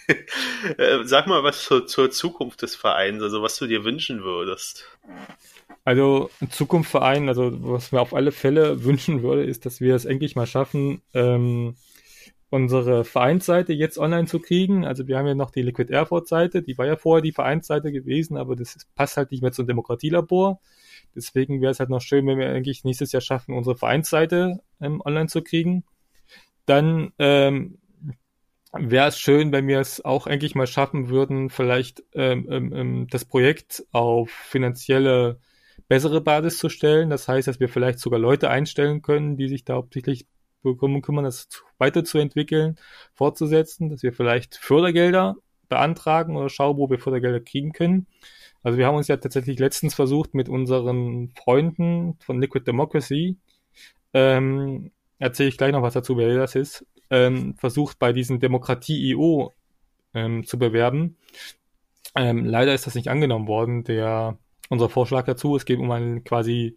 [0.79, 4.87] äh, sag mal was zur, zur Zukunft des Vereins, also was du dir wünschen würdest.
[5.87, 10.35] Also Zukunftsverein, also was mir auf alle Fälle wünschen würde, ist, dass wir es endlich
[10.35, 11.77] mal schaffen, ähm,
[12.51, 14.85] unsere Vereinsseite jetzt online zu kriegen.
[14.85, 17.92] Also wir haben ja noch die Liquid Airport Seite, die war ja vorher die Vereinsseite
[17.92, 20.59] gewesen, aber das passt halt nicht mehr zum Demokratielabor.
[21.14, 25.01] Deswegen wäre es halt noch schön, wenn wir eigentlich nächstes Jahr schaffen, unsere Vereinsseite ähm,
[25.05, 25.85] online zu kriegen.
[26.64, 27.79] Dann ähm,
[28.72, 33.07] wäre es schön, wenn wir es auch endlich mal schaffen würden, vielleicht ähm, ähm, ähm
[33.09, 35.38] das Projekt auf finanzielle
[35.88, 37.11] bessere Basis zu stellen.
[37.11, 40.27] Das heißt, dass wir vielleicht sogar Leute einstellen können, die sich da hauptsächlich
[40.62, 42.77] darum kümmern, das weiterzuentwickeln,
[43.14, 45.37] fortzusetzen, dass wir vielleicht Fördergelder
[45.68, 48.07] beantragen oder schauen, wo wir Fördergelder kriegen können.
[48.62, 53.37] Also wir haben uns ja tatsächlich letztens versucht mit unseren Freunden von Liquid Democracy,
[54.12, 59.53] ähm, erzähle ich gleich noch was dazu, wer das ist, ähm, versucht bei diesem Demokratie-IO
[60.14, 61.16] ähm, zu bewerben.
[62.16, 63.85] Ähm, leider ist das nicht angenommen worden.
[63.85, 65.57] Der unser Vorschlag dazu.
[65.57, 66.76] Es geht um einen quasi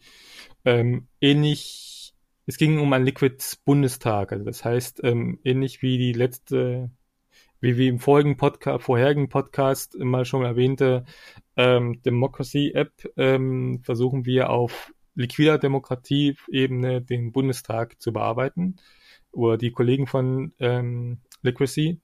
[0.65, 2.13] ähm, ähnlich,
[2.45, 4.32] es ging um einen Liquid Bundestag.
[4.32, 6.91] Also das heißt, ähm, ähnlich wie die letzte,
[7.62, 11.06] wie wir im vorigen Podcast, vorherigen Podcast mal schon erwähnte,
[11.56, 18.78] ähm, Democracy App, ähm, versuchen wir auf liquider Demokratie-Ebene den Bundestag zu bearbeiten.
[19.32, 21.99] Oder die Kollegen von ähm, Liquidity.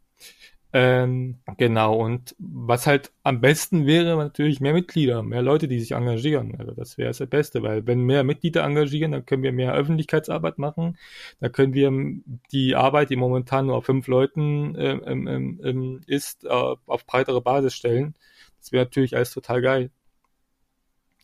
[0.77, 5.93] Ähm, genau, und was halt am besten wäre, natürlich mehr Mitglieder, mehr Leute, die sich
[5.93, 6.59] engagieren.
[6.59, 10.57] Also das wäre das Beste, weil wenn mehr Mitglieder engagieren, dann können wir mehr Öffentlichkeitsarbeit
[10.57, 10.97] machen.
[11.39, 11.93] Dann können wir
[12.51, 17.39] die Arbeit, die momentan nur auf fünf Leuten ähm, ähm, ähm, ist, äh, auf breitere
[17.39, 18.13] Basis stellen.
[18.59, 19.91] Das wäre natürlich alles total geil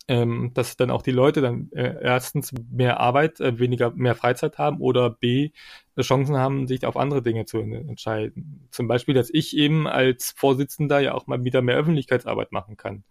[0.07, 4.57] ähm, dass dann auch die Leute dann äh, erstens mehr Arbeit, äh, weniger, mehr Freizeit
[4.57, 5.51] haben oder B,
[5.99, 8.67] Chancen haben, sich auf andere Dinge zu entscheiden.
[8.71, 13.03] Zum Beispiel, dass ich eben als Vorsitzender ja auch mal wieder mehr Öffentlichkeitsarbeit machen kann,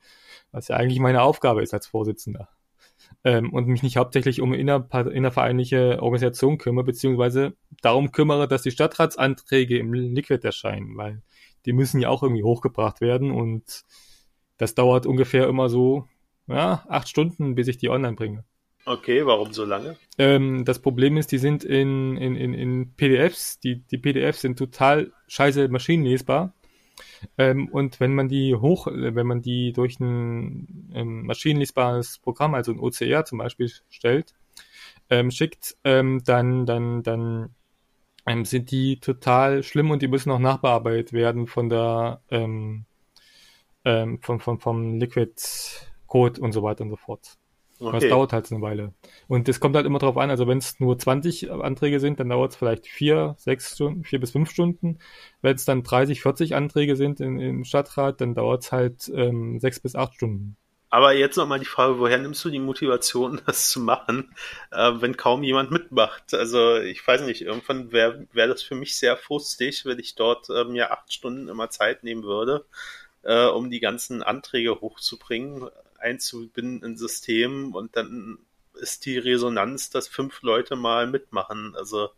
[0.50, 2.48] was ja eigentlich meine Aufgabe ist als Vorsitzender.
[3.24, 8.70] Ähm, und mich nicht hauptsächlich um inner, innervereinliche Organisation kümmere, beziehungsweise darum kümmere, dass die
[8.70, 11.22] Stadtratsanträge im Liquid erscheinen, weil
[11.66, 13.84] die müssen ja auch irgendwie hochgebracht werden und
[14.56, 16.06] das dauert ungefähr immer so
[16.50, 18.44] ja, acht Stunden, bis ich die online bringe.
[18.86, 19.96] Okay, warum so lange?
[20.18, 24.58] Ähm, das Problem ist, die sind in, in, in, in PDFs, die, die PDFs sind
[24.58, 26.54] total scheiße maschinenlesbar.
[27.36, 32.72] Ähm, und wenn man die hoch, wenn man die durch ein ähm, maschinenlesbares Programm, also
[32.72, 34.34] ein OCR zum Beispiel, stellt,
[35.10, 37.50] ähm, schickt, ähm, dann, dann, dann
[38.26, 42.22] ähm, sind die total schlimm und die müssen auch nachbearbeitet werden von der
[43.82, 45.32] von, von, vom Liquid
[46.10, 47.38] Code und so weiter und so fort.
[47.80, 47.98] Okay.
[47.98, 48.92] Das dauert halt eine Weile.
[49.26, 52.28] Und es kommt halt immer drauf an, also wenn es nur 20 Anträge sind, dann
[52.28, 54.98] dauert es vielleicht vier, sechs Stunden, vier bis fünf Stunden.
[55.40, 59.60] Wenn es dann 30, 40 Anträge sind in, im Stadtrat, dann dauert es halt ähm,
[59.60, 60.58] sechs bis acht Stunden.
[60.90, 64.34] Aber jetzt nochmal die Frage, woher nimmst du die Motivation, das zu machen,
[64.72, 66.34] äh, wenn kaum jemand mitmacht?
[66.34, 70.50] Also ich weiß nicht, irgendwann wäre wär das für mich sehr frustig, wenn ich dort
[70.50, 72.66] äh, mir acht Stunden immer Zeit nehmen würde,
[73.22, 78.38] äh, um die ganzen Anträge hochzubringen einzubinden in System und dann
[78.74, 81.74] ist die Resonanz, dass fünf Leute mal mitmachen.
[81.76, 82.10] Also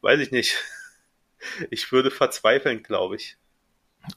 [0.00, 0.56] weiß ich nicht.
[1.70, 3.36] Ich würde verzweifeln, glaube ich.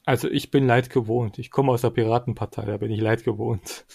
[0.05, 1.37] Also ich bin leid gewohnt.
[1.37, 3.85] Ich komme aus der Piratenpartei, da bin ich leid gewohnt.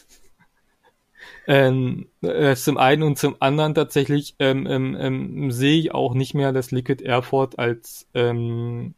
[1.47, 6.35] ähm, das zum einen und zum anderen tatsächlich ähm, ähm, ähm, sehe ich auch nicht
[6.35, 8.95] mehr das Liquid Airport als ähm,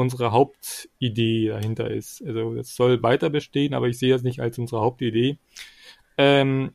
[0.00, 2.22] unsere Hauptidee dahinter ist.
[2.26, 5.38] Also es soll weiter bestehen, aber ich sehe das nicht als unsere Hauptidee.
[6.16, 6.72] Ähm,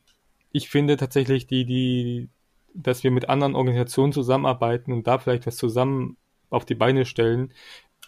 [0.52, 2.28] ich finde tatsächlich die, die,
[2.72, 6.16] dass wir mit anderen Organisationen zusammenarbeiten und da vielleicht was zusammen
[6.50, 7.52] auf die Beine stellen,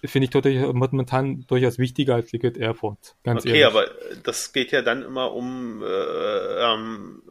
[0.05, 3.17] finde ich tatsächlich momentan durchaus wichtiger als Liquid Airport.
[3.25, 3.67] Ganz okay, ehrlich.
[3.67, 3.91] aber
[4.23, 7.23] das geht ja dann immer um äh, ähm,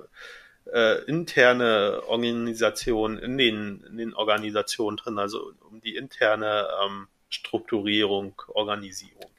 [0.74, 8.42] äh, interne Organisationen in den, in den Organisationen drin, also um die interne ähm, Strukturierung,
[8.50, 9.32] Organisierung.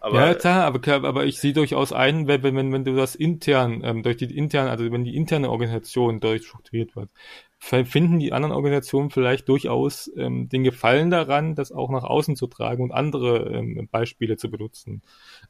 [0.00, 3.82] Aber, ja, klar, aber, aber ich sehe durchaus ein, wenn, wenn, wenn du das intern,
[3.82, 7.10] ähm, durch die interne, also wenn die interne Organisation durchstrukturiert wird,
[7.58, 12.46] finden die anderen Organisationen vielleicht durchaus ähm, den Gefallen daran, das auch nach außen zu
[12.46, 15.02] tragen und andere ähm, Beispiele zu benutzen.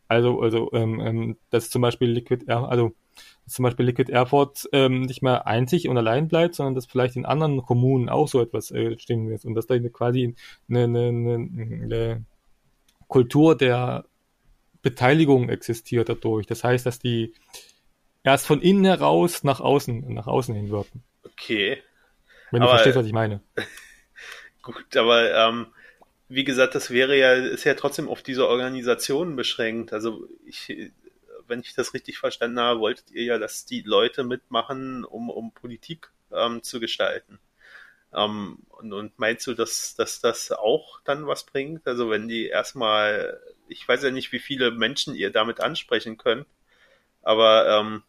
[0.09, 2.93] Also, also ähm, ähm, dass zum Beispiel Liquid Air, also
[3.47, 7.27] zum Beispiel Liquid Airport ähm, nicht mehr einzig und allein bleibt, sondern dass vielleicht in
[7.27, 10.35] anderen Kommunen auch so etwas äh, stehen wird und dass da quasi
[10.69, 12.25] eine, eine, eine,
[13.09, 14.05] Kultur der
[14.83, 16.47] Beteiligung existiert dadurch.
[16.47, 17.35] Das heißt, dass die
[18.25, 20.73] erst von innen heraus nach außen, nach außen hin.
[21.23, 21.79] Okay.
[22.51, 23.41] Wenn aber, du verstehst, was ich meine.
[24.63, 25.67] Gut, aber ähm,
[26.29, 29.93] wie gesagt, das wäre ja, ist ja trotzdem auf diese Organisationen beschränkt.
[29.93, 30.93] Also ich,
[31.47, 35.53] wenn ich das richtig verstanden habe, wolltet ihr ja, dass die Leute mitmachen, um, um
[35.53, 37.39] Politik ähm, zu gestalten.
[38.13, 41.87] Ähm, und, und meinst du, dass, dass das auch dann was bringt?
[41.87, 46.47] Also wenn die erstmal, ich weiß ja nicht, wie viele Menschen ihr damit ansprechen könnt,
[47.23, 48.03] aber ähm,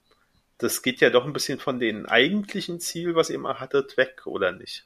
[0.58, 4.24] das geht ja doch ein bisschen von dem eigentlichen Ziel, was ihr mal hattet, weg,
[4.26, 4.86] oder nicht?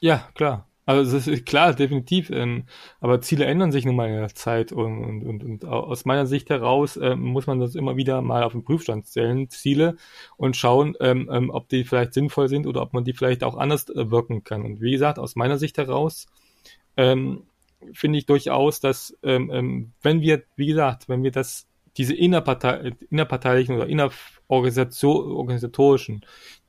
[0.00, 0.68] Ja, klar.
[0.88, 2.30] Also das ist klar, definitiv.
[2.30, 2.64] Ähm,
[2.98, 6.24] aber Ziele ändern sich nun mal in der Zeit und, und, und, und aus meiner
[6.24, 9.96] Sicht heraus äh, muss man das immer wieder mal auf den Prüfstand stellen, Ziele,
[10.38, 13.58] und schauen, ähm, ähm, ob die vielleicht sinnvoll sind oder ob man die vielleicht auch
[13.58, 14.64] anders äh, wirken kann.
[14.64, 16.26] Und wie gesagt, aus meiner Sicht heraus
[16.96, 17.42] ähm,
[17.92, 21.66] finde ich durchaus, dass ähm, ähm, wenn wir, wie gesagt, wenn wir das
[21.98, 23.88] diese innerpartei innerparteilichen oder
[24.48, 26.22] innerorganisatorischen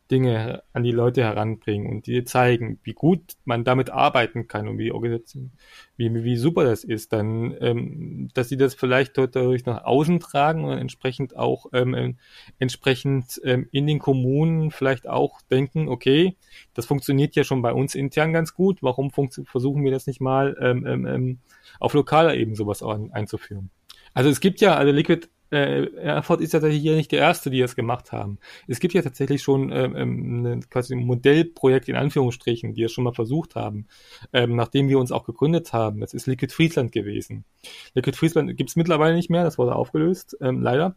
[0.10, 4.80] Dinge an die Leute heranbringen und die zeigen, wie gut man damit arbeiten kann und
[4.80, 10.20] wie, wie, wie super das ist, dann, ähm, dass sie das vielleicht dadurch nach außen
[10.20, 12.18] tragen und entsprechend auch ähm,
[12.58, 16.36] entsprechend ähm, in den Kommunen vielleicht auch denken, okay,
[16.74, 20.58] das funktioniert ja schon bei uns intern ganz gut, warum versuchen wir das nicht mal
[20.60, 21.40] ähm, ähm, ähm,
[21.80, 23.70] auf lokaler Ebene sowas einzuführen?
[24.16, 27.60] Also es gibt ja, also Liquid äh, Erfurt ist ja hier nicht der Erste, die
[27.60, 28.38] das gemacht haben.
[28.68, 32.92] Es gibt ja tatsächlich schon ähm, ähm, ein, quasi ein Modellprojekt in Anführungsstrichen, die es
[32.92, 33.88] schon mal versucht haben,
[34.34, 36.02] ähm, nachdem wir uns auch gegründet haben.
[36.02, 37.46] Das ist Liquid Friesland gewesen.
[37.94, 40.96] Liquid Friesland gibt's mittlerweile nicht mehr, das wurde aufgelöst, ähm, leider.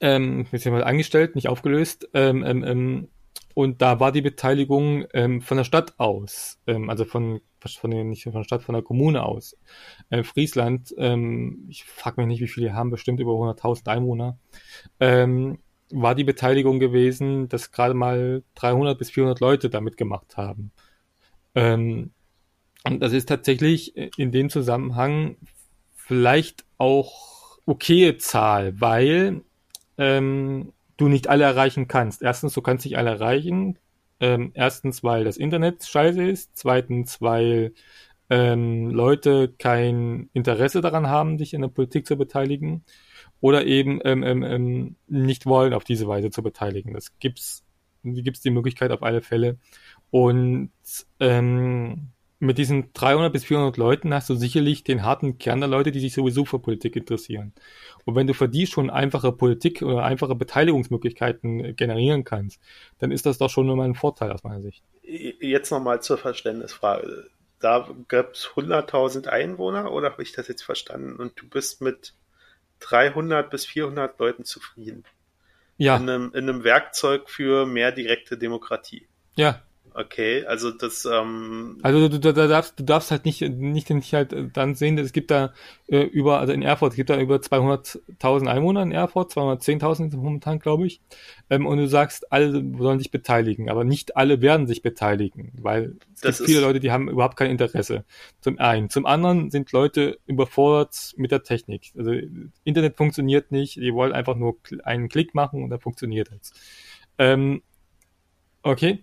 [0.00, 2.08] Ähm, mal angestellt, nicht aufgelöst.
[2.14, 3.08] Ähm, ähm, ähm,
[3.60, 8.04] und da war die Beteiligung ähm, von der Stadt aus, ähm, also von von der,
[8.04, 9.54] nicht von der Stadt, von der Kommune aus.
[10.08, 14.38] Äh, Friesland, ähm, ich frage mich nicht, wie viele haben, bestimmt über 100.000 Einwohner,
[14.98, 15.58] ähm,
[15.90, 20.72] war die Beteiligung gewesen, dass gerade mal 300 bis 400 Leute damit gemacht haben.
[21.54, 22.12] Ähm,
[22.84, 25.36] und das ist tatsächlich in dem Zusammenhang
[25.94, 29.42] vielleicht auch okaye Zahl, weil
[29.98, 32.22] ähm, du nicht alle erreichen kannst.
[32.22, 33.78] Erstens, du kannst nicht alle erreichen.
[34.20, 36.50] Ähm, erstens, weil das Internet scheiße ist.
[36.54, 37.72] Zweitens, weil
[38.28, 42.84] ähm, Leute kein Interesse daran haben, sich in der Politik zu beteiligen.
[43.40, 46.92] Oder eben ähm, ähm, ähm nicht wollen, auf diese Weise zu beteiligen.
[46.92, 47.64] Das gibt's
[48.02, 49.58] die gibt es die Möglichkeit auf alle Fälle.
[50.10, 50.70] Und
[51.18, 52.08] ähm,
[52.40, 56.00] mit diesen 300 bis 400 Leuten hast du sicherlich den harten Kern der Leute, die
[56.00, 57.52] sich sowieso für Politik interessieren.
[58.06, 62.58] Und wenn du für die schon einfache Politik oder einfache Beteiligungsmöglichkeiten generieren kannst,
[62.98, 64.82] dann ist das doch schon immer ein Vorteil aus meiner Sicht.
[65.02, 67.28] Jetzt nochmal zur Verständnisfrage.
[67.60, 71.16] Da gab es 100.000 Einwohner oder habe ich das jetzt verstanden?
[71.16, 72.14] Und du bist mit
[72.80, 75.04] 300 bis 400 Leuten zufrieden?
[75.76, 75.96] Ja.
[75.96, 79.06] In einem, in einem Werkzeug für mehr direkte Demokratie.
[79.34, 79.62] Ja,
[79.94, 81.04] Okay, also das.
[81.04, 84.96] Ähm also du, du, du, darfst, du darfst halt nicht, nicht, nicht halt dann sehen,
[84.98, 85.52] es gibt da
[85.88, 90.60] äh, über, also in Erfurt, es gibt da über 200.000 Einwohner in Erfurt, 210.000 momentan,
[90.60, 91.00] glaube ich.
[91.50, 95.96] Ähm, und du sagst, alle sollen sich beteiligen, aber nicht alle werden sich beteiligen, weil
[96.14, 98.04] es das gibt viele Leute, die haben überhaupt kein Interesse.
[98.40, 98.90] Zum einen.
[98.90, 101.90] Zum anderen sind Leute überfordert mit der Technik.
[101.96, 102.12] Also
[102.62, 106.52] Internet funktioniert nicht, die wollen einfach nur einen Klick machen und dann funktioniert es.
[107.18, 107.62] Ähm,
[108.62, 109.02] okay.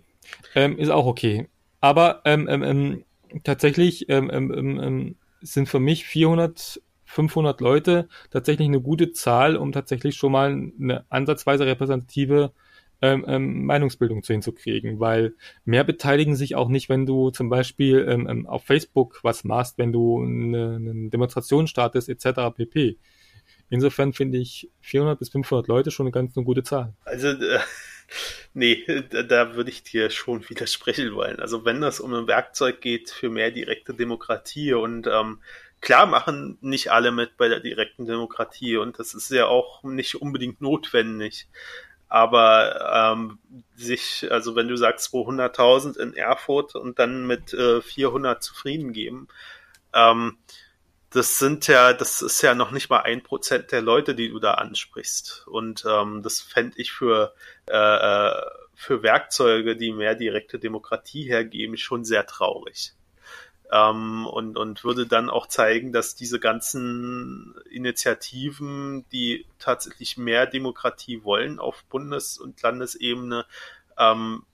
[0.54, 1.48] Ähm, ist auch okay.
[1.80, 3.04] Aber ähm, ähm, ähm
[3.44, 10.16] tatsächlich ähm, ähm, sind für mich 400, 500 Leute tatsächlich eine gute Zahl, um tatsächlich
[10.16, 12.52] schon mal eine ansatzweise repräsentative
[13.00, 18.06] ähm, ähm, Meinungsbildung zu hinzukriegen, weil mehr beteiligen sich auch nicht, wenn du zum Beispiel
[18.08, 22.54] ähm, auf Facebook was machst, wenn du eine, eine Demonstration startest etc.
[22.56, 22.98] pp.
[23.70, 26.94] Insofern finde ich 400 bis 500 Leute schon eine ganz eine gute Zahl.
[27.04, 27.60] Also äh,
[28.54, 31.40] Nee, da würde ich dir schon widersprechen wollen.
[31.40, 35.40] Also wenn das um ein Werkzeug geht für mehr direkte Demokratie und ähm,
[35.80, 40.16] klar machen nicht alle mit bei der direkten Demokratie und das ist ja auch nicht
[40.16, 41.48] unbedingt notwendig.
[42.08, 43.38] Aber ähm,
[43.76, 49.28] sich, also wenn du sagst 200.000 in Erfurt und dann mit äh, 400 zufrieden geben,
[49.92, 50.38] ähm,
[51.10, 54.38] das sind ja, das ist ja noch nicht mal ein Prozent der Leute, die du
[54.38, 55.46] da ansprichst.
[55.46, 57.34] Und ähm, das fände ich für,
[57.66, 58.42] äh, äh,
[58.74, 62.94] für Werkzeuge, die mehr direkte Demokratie hergeben, schon sehr traurig.
[63.72, 71.24] Ähm, und, und würde dann auch zeigen, dass diese ganzen Initiativen, die tatsächlich mehr Demokratie
[71.24, 73.46] wollen auf Bundes- und Landesebene,
[73.98, 74.44] ähm,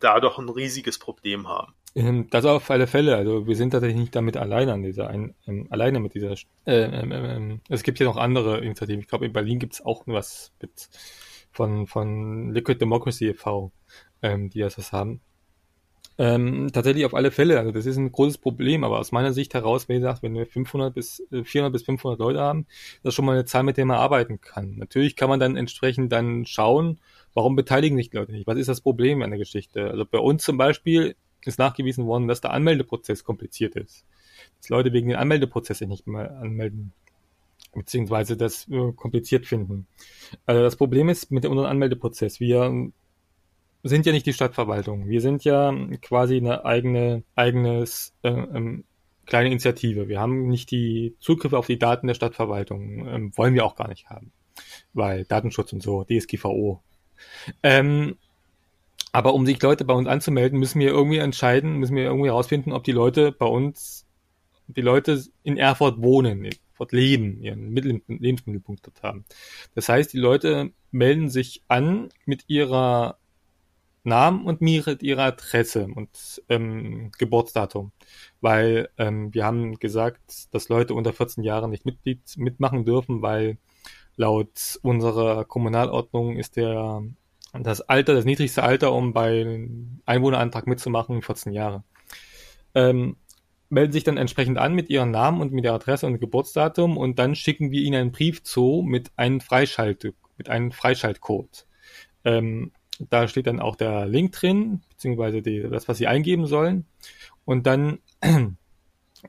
[0.00, 1.74] da doch ein riesiges Problem haben.
[1.94, 3.16] Ähm, das auf alle Fälle.
[3.16, 6.32] Also wir sind tatsächlich nicht damit alleine an dieser ein, ähm, alleine mit dieser.
[6.66, 9.00] Äh, ähm, ähm, es gibt ja noch andere Initiativen.
[9.00, 10.88] Ich glaube in Berlin gibt es auch was mit
[11.52, 13.70] von von Liquid Democracy e.V.,
[14.22, 15.20] ähm, die das haben.
[16.16, 17.58] Ähm, tatsächlich auf alle Fälle.
[17.58, 18.84] Also das ist ein großes Problem.
[18.84, 22.18] Aber aus meiner Sicht heraus, wie gesagt, wenn wir 500 bis 400 äh, bis 500
[22.18, 22.66] Leute haben,
[23.02, 24.76] das ist schon mal eine Zahl, mit der man arbeiten kann.
[24.76, 27.00] Natürlich kann man dann entsprechend dann schauen,
[27.34, 28.46] warum beteiligen sich die Leute nicht?
[28.46, 29.90] Was ist das Problem an der Geschichte?
[29.90, 34.04] Also bei uns zum Beispiel ist nachgewiesen worden, dass der Anmeldeprozess kompliziert ist.
[34.58, 36.92] Dass Leute wegen den Anmeldeprozesse nicht mehr anmelden,
[37.74, 39.86] beziehungsweise das äh, kompliziert finden.
[40.46, 42.40] Also das Problem ist mit unserem Anmeldeprozess.
[42.40, 42.90] Wir
[43.82, 45.08] sind ja nicht die Stadtverwaltung.
[45.08, 48.84] Wir sind ja quasi eine eigene, eigenes, äh, ähm,
[49.26, 50.08] kleine Initiative.
[50.08, 53.06] Wir haben nicht die Zugriffe auf die Daten der Stadtverwaltung.
[53.06, 54.32] Ähm, wollen wir auch gar nicht haben.
[54.92, 56.82] Weil Datenschutz und so, DSGVO.
[57.62, 58.16] Ähm,
[59.14, 62.72] aber um sich Leute bei uns anzumelden, müssen wir irgendwie entscheiden, müssen wir irgendwie herausfinden,
[62.72, 64.08] ob die Leute bei uns,
[64.66, 69.24] die Leute in Erfurt wohnen, in Erfurt leben, ihren Mittel Lebensmittelpunkt dort haben.
[69.76, 73.18] Das heißt, die Leute melden sich an mit ihrer
[74.02, 77.92] Namen und mit ihrer Adresse und ähm, Geburtsdatum,
[78.40, 83.58] weil ähm, wir haben gesagt, dass Leute unter 14 Jahren nicht Mitglied mitmachen dürfen, weil
[84.16, 87.04] laut unserer Kommunalordnung ist der
[87.62, 89.68] das Alter, das niedrigste Alter, um bei
[90.06, 91.84] Einwohnerantrag mitzumachen, 14 Jahre.
[92.74, 93.16] Ähm,
[93.68, 97.18] melden sich dann entsprechend an mit ihrem Namen und mit der Adresse und Geburtsdatum und
[97.18, 101.66] dann schicken wir ihnen einen Brief zu mit einem Freischalt, mit einem Freischaltcode.
[102.24, 106.86] Ähm, da steht dann auch der Link drin, beziehungsweise die, das, was sie eingeben sollen.
[107.44, 107.98] Und dann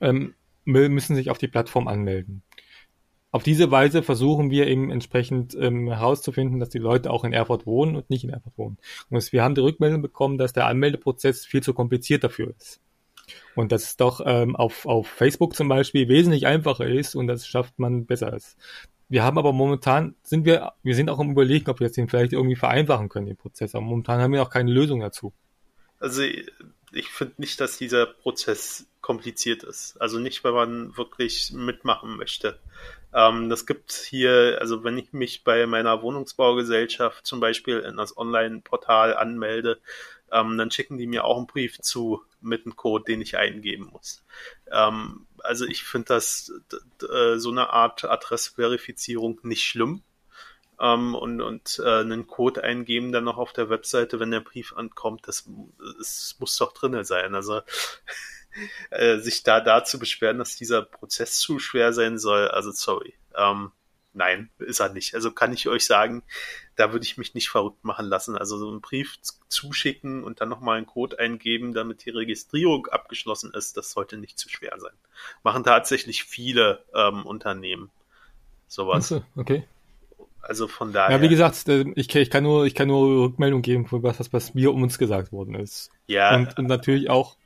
[0.02, 0.34] ähm,
[0.66, 2.44] müssen sich auf die Plattform anmelden
[3.36, 7.66] auf diese Weise versuchen wir eben entsprechend ähm, herauszufinden, dass die Leute auch in Erfurt
[7.66, 8.78] wohnen und nicht in Erfurt wohnen.
[9.10, 12.80] Und wir haben die Rückmeldung bekommen, dass der Anmeldeprozess viel zu kompliziert dafür ist.
[13.54, 17.46] Und dass es doch ähm, auf, auf Facebook zum Beispiel wesentlich einfacher ist und das
[17.46, 18.34] schafft man besser.
[18.34, 18.56] Ist.
[19.10, 22.08] Wir haben aber momentan, sind wir, wir sind auch im Überlegen, ob wir jetzt den
[22.08, 23.76] vielleicht irgendwie vereinfachen können, den Prozess.
[23.76, 25.34] Aber momentan haben wir noch keine Lösung dazu.
[26.00, 30.02] Also ich finde nicht, dass dieser Prozess kompliziert ist.
[30.02, 32.60] Also nicht, wenn man wirklich mitmachen möchte.
[33.16, 38.18] Ähm, das gibt hier, also wenn ich mich bei meiner Wohnungsbaugesellschaft zum Beispiel in das
[38.18, 39.80] Online-Portal anmelde,
[40.32, 43.90] ähm, dann schicken die mir auch einen Brief zu mit einem Code, den ich eingeben
[43.92, 44.24] muss.
[44.72, 46.52] Ähm, also ich finde das
[47.10, 50.04] äh, so eine Art Adressverifizierung nicht schlimm.
[50.80, 54.74] ähm, und, und äh, einen Code eingeben dann noch auf der Webseite, wenn der Brief
[54.76, 55.28] ankommt.
[55.28, 55.50] Das,
[55.98, 57.36] das muss doch drinne sein.
[57.36, 57.62] Also
[58.90, 63.14] äh, sich da da zu beschweren, dass dieser Prozess zu schwer sein soll, also sorry.
[63.36, 63.72] Ähm,
[64.14, 65.14] nein, ist er nicht.
[65.14, 66.24] Also kann ich euch sagen,
[66.76, 68.38] da würde ich mich nicht verrückt machen lassen.
[68.38, 73.54] Also so einen Brief zuschicken und dann nochmal einen Code eingeben, damit die Registrierung abgeschlossen
[73.54, 74.94] ist, das sollte nicht zu schwer sein.
[75.44, 77.92] Machen tatsächlich viele ähm, Unternehmen
[78.68, 79.12] sowas.
[79.12, 79.68] Achso, okay.
[80.42, 81.18] Also von daher.
[81.18, 84.54] Ja, wie gesagt, äh, ich, ich kann nur, ich kann nur Rückmeldung geben was, was
[84.54, 85.90] mir um uns gesagt worden ist.
[86.08, 86.36] Ja.
[86.36, 87.38] Und, und natürlich auch,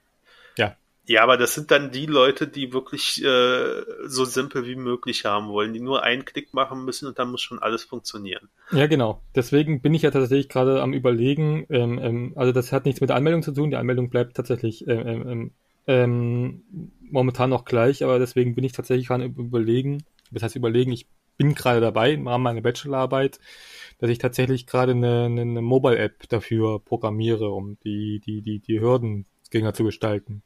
[0.57, 0.75] ja.
[1.09, 5.47] Ja, aber das sind dann die Leute, die wirklich äh, so simpel wie möglich haben
[5.47, 8.47] wollen, die nur einen Klick machen müssen und dann muss schon alles funktionieren.
[8.71, 9.19] Ja, genau.
[9.33, 13.09] Deswegen bin ich ja tatsächlich gerade am überlegen, ähm, ähm, also das hat nichts mit
[13.09, 15.51] der Anmeldung zu tun, die Anmeldung bleibt tatsächlich ähm, ähm, ähm,
[15.87, 21.07] ähm momentan noch gleich, aber deswegen bin ich tatsächlich gerade überlegen, das heißt überlegen, ich
[21.37, 23.39] bin gerade dabei im Rahmen meiner Bachelorarbeit,
[23.97, 29.25] dass ich tatsächlich gerade eine, eine, Mobile-App dafür programmiere, um die, die, die, die Hürden
[29.49, 30.43] geringer zu gestalten.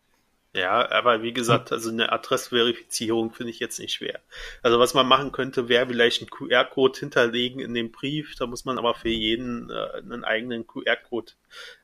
[0.55, 4.21] Ja, aber wie gesagt, also eine Adressverifizierung finde ich jetzt nicht schwer.
[4.61, 8.35] Also was man machen könnte, wäre vielleicht einen QR-Code hinterlegen in dem Brief.
[8.35, 11.31] Da muss man aber für jeden äh, einen eigenen QR-Code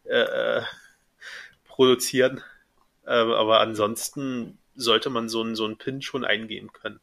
[0.04, 0.20] äh,
[0.60, 0.62] äh,
[1.68, 2.44] produzieren.
[3.06, 7.00] Äh, aber ansonsten sollte man so einen, so einen PIN schon eingeben können.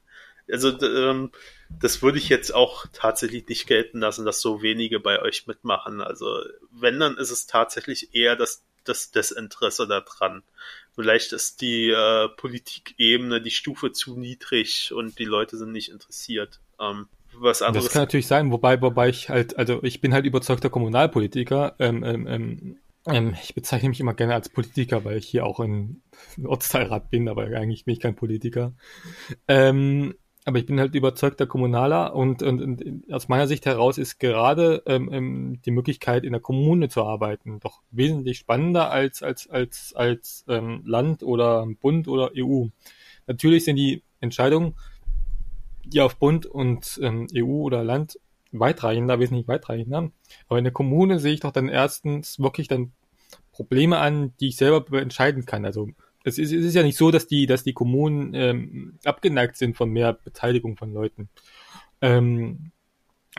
[0.49, 1.33] Also ähm,
[1.81, 6.01] das würde ich jetzt auch tatsächlich nicht gelten lassen, dass so wenige bei euch mitmachen.
[6.01, 10.45] Also wenn, dann ist es tatsächlich eher das, das Desinteresse daran.
[10.97, 16.61] Vielleicht ist die äh, Politikebene, die Stufe zu niedrig und die Leute sind nicht interessiert.
[16.81, 17.85] Ähm, was anderes.
[17.85, 21.77] Das kann natürlich sein, wobei, wobei ich halt, also ich bin halt überzeugter Kommunalpolitiker.
[21.79, 22.77] Ähm, ähm, ähm,
[23.07, 26.01] ähm ich bezeichne mich immer gerne als Politiker, weil ich hier auch in
[26.43, 28.73] Ortsteilrat bin, aber eigentlich bin ich kein Politiker.
[29.49, 30.15] Ähm,
[30.47, 34.81] aber ich bin halt überzeugter Kommunaler und, und, und aus meiner Sicht heraus ist gerade
[34.87, 39.93] ähm, ähm, die Möglichkeit, in der Kommune zu arbeiten, doch wesentlich spannender als, als, als,
[39.97, 42.67] als ähm, Land oder Bund oder EU.
[43.27, 44.77] Natürlich sind die Entscheidungen,
[45.85, 48.21] die auf Bund und ähm, EU oder Land
[48.53, 50.13] weitreichender, wesentlich weitreichender.
[50.47, 52.93] Aber in der Kommune sehe ich doch dann erstens wirklich dann
[53.51, 55.65] Probleme an, die ich selber entscheiden kann.
[55.65, 55.89] Also
[56.27, 59.77] es ist, es ist ja nicht so, dass die, dass die Kommunen ähm, abgeneigt sind
[59.77, 61.29] von mehr Beteiligung von Leuten.
[62.01, 62.73] Ähm,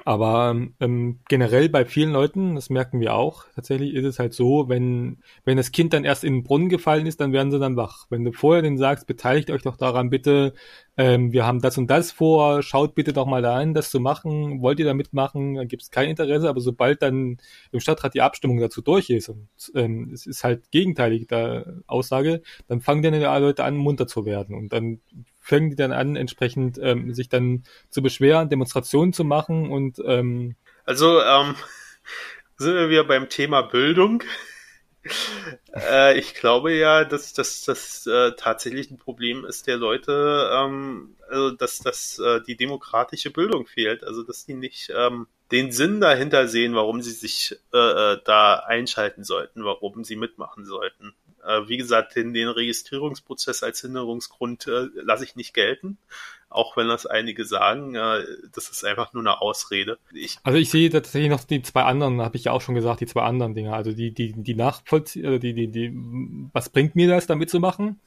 [0.06, 4.70] aber ähm, generell bei vielen Leuten, das merken wir auch, tatsächlich ist es halt so,
[4.70, 7.76] wenn, wenn das Kind dann erst in den Brunnen gefallen ist, dann werden sie dann
[7.76, 8.06] wach.
[8.10, 10.54] Wenn du vorher denen sagst, beteiligt euch doch daran bitte,
[10.98, 14.00] ähm, wir haben das und das vor, schaut bitte doch mal da an, das zu
[14.00, 17.38] machen, wollt ihr da mitmachen, dann gibt es kein Interesse, aber sobald dann
[17.72, 22.41] im Stadtrat die Abstimmung dazu durch ist und ähm, es ist halt gegenteilig der Aussage,
[22.68, 24.56] dann fangen dann die Leute an, munter zu werden.
[24.56, 25.00] Und dann
[25.48, 30.56] fangen die dann an, entsprechend ähm, sich dann zu beschweren, Demonstrationen zu machen und ähm,
[30.86, 31.56] also ähm,
[32.58, 34.24] sind wir wieder beim Thema Bildung.
[35.74, 41.16] äh, ich glaube ja, dass das dass, äh, tatsächlich ein Problem ist der Leute, ähm,
[41.30, 46.02] also dass, dass äh, die demokratische Bildung fehlt, also dass die nicht ähm, den Sinn
[46.02, 51.14] dahinter sehen, warum sie sich äh, äh da einschalten sollten, warum sie mitmachen sollten.
[51.48, 55.98] Äh, wie gesagt, den, den Registrierungsprozess als Hinderungsgrund äh, lasse ich nicht gelten.
[56.50, 58.24] Auch wenn das einige sagen, äh,
[58.54, 59.98] das ist einfach nur eine Ausrede.
[60.14, 63.00] Ich also ich sehe tatsächlich noch die zwei anderen, habe ich ja auch schon gesagt,
[63.00, 63.74] die zwei anderen Dinge.
[63.74, 65.93] Also die, die, die Nachvollzieh, also die, die, die,
[66.52, 68.00] was bringt mir das, da mitzumachen?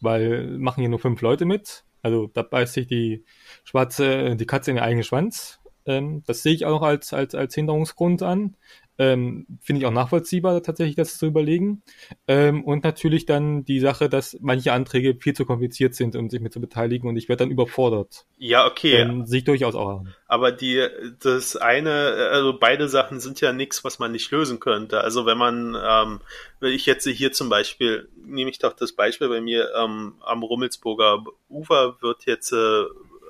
[0.00, 1.84] Weil machen hier nur fünf Leute mit.
[2.02, 3.24] Also da beißt sich die
[3.62, 5.60] schwarze, die Katze in den eigenen Schwanz.
[5.86, 8.56] Ähm, das sehe ich auch noch als, als, als Hinderungsgrund an.
[8.98, 11.82] Ähm, Finde ich auch nachvollziehbar, tatsächlich das zu überlegen.
[12.26, 16.40] Ähm, und natürlich dann die Sache, dass manche Anträge viel zu kompliziert sind, um sich
[16.40, 18.26] mit zu beteiligen und ich werde dann überfordert.
[18.38, 18.96] Ja, okay.
[18.96, 20.14] Ähm, sehe ich durchaus auch an.
[20.26, 20.84] Aber die,
[21.20, 21.90] das eine,
[22.32, 25.00] also beide Sachen sind ja nichts, was man nicht lösen könnte.
[25.00, 26.20] Also wenn man, ähm,
[26.58, 30.42] wenn ich jetzt hier zum Beispiel, nehme ich doch das Beispiel bei mir, ähm, am
[30.42, 32.84] Rummelsburger Ufer wird jetzt, äh,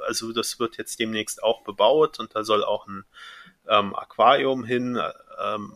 [0.07, 3.05] also das wird jetzt demnächst auch bebaut und da soll auch ein
[3.69, 4.99] ähm, Aquarium hin,
[5.43, 5.75] ähm,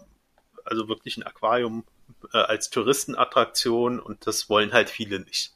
[0.64, 1.84] also wirklich ein Aquarium
[2.32, 5.54] äh, als Touristenattraktion und das wollen halt viele nicht.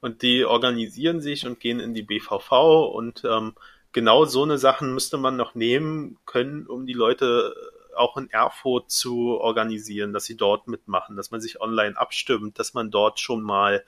[0.00, 3.54] Und die organisieren sich und gehen in die BVV und ähm,
[3.92, 7.54] genau so eine Sachen müsste man noch nehmen können, um die Leute
[7.96, 12.74] auch in Erfurt zu organisieren, dass sie dort mitmachen, dass man sich online abstimmt, dass
[12.74, 13.84] man dort schon mal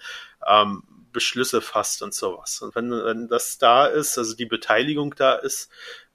[0.46, 2.62] ähm, Beschlüsse fasst und sowas.
[2.62, 5.70] Und wenn, wenn das da ist, also die Beteiligung da ist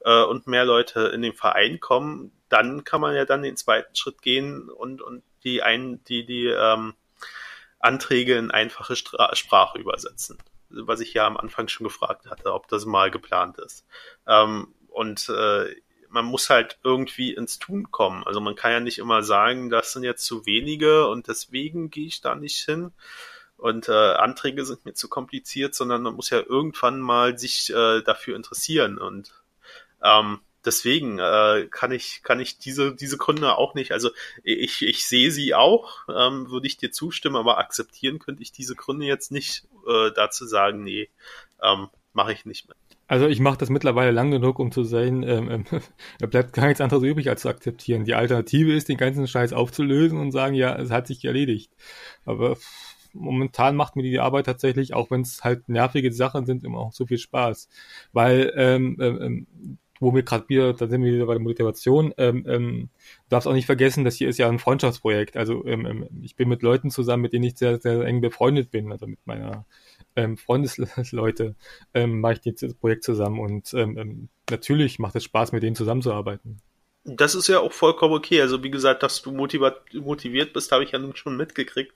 [0.05, 3.95] äh, und mehr Leute in den Verein kommen, dann kann man ja dann den zweiten
[3.95, 6.93] Schritt gehen und, und die ein, die, die ähm,
[7.79, 10.37] Anträge in einfache Stra Sprache übersetzen.
[10.69, 13.85] Was ich ja am Anfang schon gefragt hatte, ob das mal geplant ist.
[14.27, 15.75] Ähm, und äh,
[16.09, 18.23] man muss halt irgendwie ins Tun kommen.
[18.25, 22.07] Also man kann ja nicht immer sagen, das sind jetzt zu wenige und deswegen gehe
[22.07, 22.91] ich da nicht hin
[23.61, 28.01] und äh, Anträge sind mir zu kompliziert, sondern man muss ja irgendwann mal sich äh,
[28.01, 29.31] dafür interessieren und
[30.03, 33.91] ähm, deswegen äh, kann ich kann ich diese diese Gründe auch nicht.
[33.91, 34.09] Also
[34.43, 38.75] ich ich sehe sie auch, ähm, würde ich dir zustimmen, aber akzeptieren könnte ich diese
[38.75, 41.09] Gründe jetzt nicht äh, dazu sagen, nee,
[41.61, 42.75] ähm, mache ich nicht mehr.
[43.07, 45.65] Also ich mache das mittlerweile lang genug, um zu sehen, ähm,
[46.19, 48.05] da bleibt gar nichts anderes übrig, als zu akzeptieren.
[48.05, 51.73] Die Alternative ist, den ganzen Scheiß aufzulösen und sagen, ja, es hat sich erledigt.
[52.23, 52.55] Aber
[53.11, 56.93] momentan macht mir die Arbeit tatsächlich, auch wenn es halt nervige Sachen sind, immer auch
[56.93, 57.67] so viel Spaß.
[58.13, 62.13] Weil ähm, ähm, ähm wo wir gerade wieder, da sind wir wieder bei der Motivation,
[62.17, 62.89] ähm, ähm,
[63.29, 65.37] darfst auch nicht vergessen, das hier ist ja ein Freundschaftsprojekt.
[65.37, 68.71] Also ähm, ähm, ich bin mit Leuten zusammen, mit denen ich sehr, sehr eng befreundet
[68.71, 69.65] bin, also mit meiner
[70.15, 71.55] ähm, Freundesleute
[71.93, 75.63] ähm, mache ich jetzt das Projekt zusammen und ähm, ähm, natürlich macht es Spaß, mit
[75.63, 76.61] denen zusammenzuarbeiten.
[77.03, 78.41] Das ist ja auch vollkommen okay.
[78.41, 81.93] Also wie gesagt, dass du motiviert bist, habe ich ja nun schon mitgekriegt.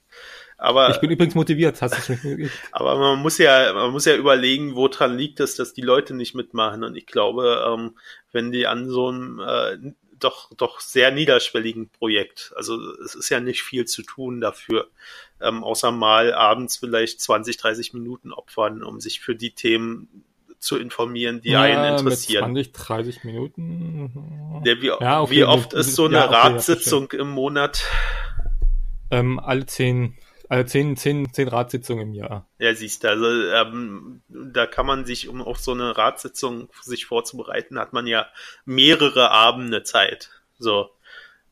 [0.57, 2.53] Aber ich bin übrigens motiviert, hast du schon mitgekriegt.
[2.71, 6.33] Aber man muss ja, man muss ja überlegen, woran liegt es, dass die Leute nicht
[6.33, 6.83] mitmachen.
[6.83, 7.97] Und ich glaube, ähm,
[8.31, 9.77] wenn die an so einem äh,
[10.19, 12.53] doch, doch sehr niederschwelligen Projekt.
[12.55, 14.89] Also es ist ja nicht viel zu tun dafür,
[15.41, 20.23] ähm, außer mal abends vielleicht 20, 30 Minuten opfern, um sich für die Themen
[20.59, 22.53] zu informieren, die ja, einen interessieren.
[22.53, 24.61] Mit 20, 30 Minuten.
[24.65, 27.83] Ja, wie, ja, okay, wie oft ist so eine ja, okay, Ratssitzung im Monat?
[29.11, 32.47] Ähm, alle zehn also zehn, zehn, zehn Ratssitzungen im Jahr.
[32.59, 37.05] Ja, siehst du, also ähm, da kann man sich, um auf so eine Ratssitzung sich
[37.05, 38.27] vorzubereiten, hat man ja
[38.63, 40.29] mehrere Abende Zeit.
[40.59, 40.89] So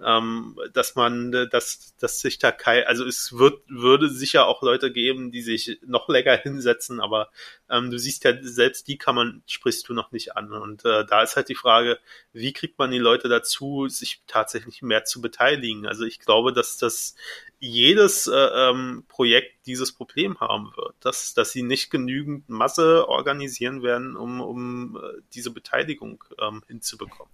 [0.05, 4.91] ähm, dass man, dass, dass sich da kein, also es wird, würde sicher auch Leute
[4.91, 7.29] geben, die sich noch länger hinsetzen, aber
[7.69, 10.51] ähm, du siehst ja, selbst die kann man, sprichst du noch nicht an.
[10.51, 11.99] Und äh, da ist halt die Frage,
[12.31, 15.85] wie kriegt man die Leute dazu, sich tatsächlich mehr zu beteiligen?
[15.85, 17.15] Also ich glaube, dass das
[17.59, 23.83] jedes äh, ähm, Projekt dieses Problem haben wird, dass, dass sie nicht genügend Masse organisieren
[23.83, 27.31] werden, um, um äh, diese Beteiligung ähm, hinzubekommen.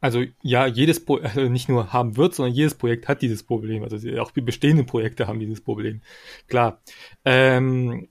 [0.00, 3.82] Also ja, jedes Pro also nicht nur haben wird, sondern jedes Projekt hat dieses Problem.
[3.82, 6.00] Also auch die bestehenden Projekte haben dieses Problem.
[6.48, 6.80] Klar.
[7.24, 8.08] Ähm,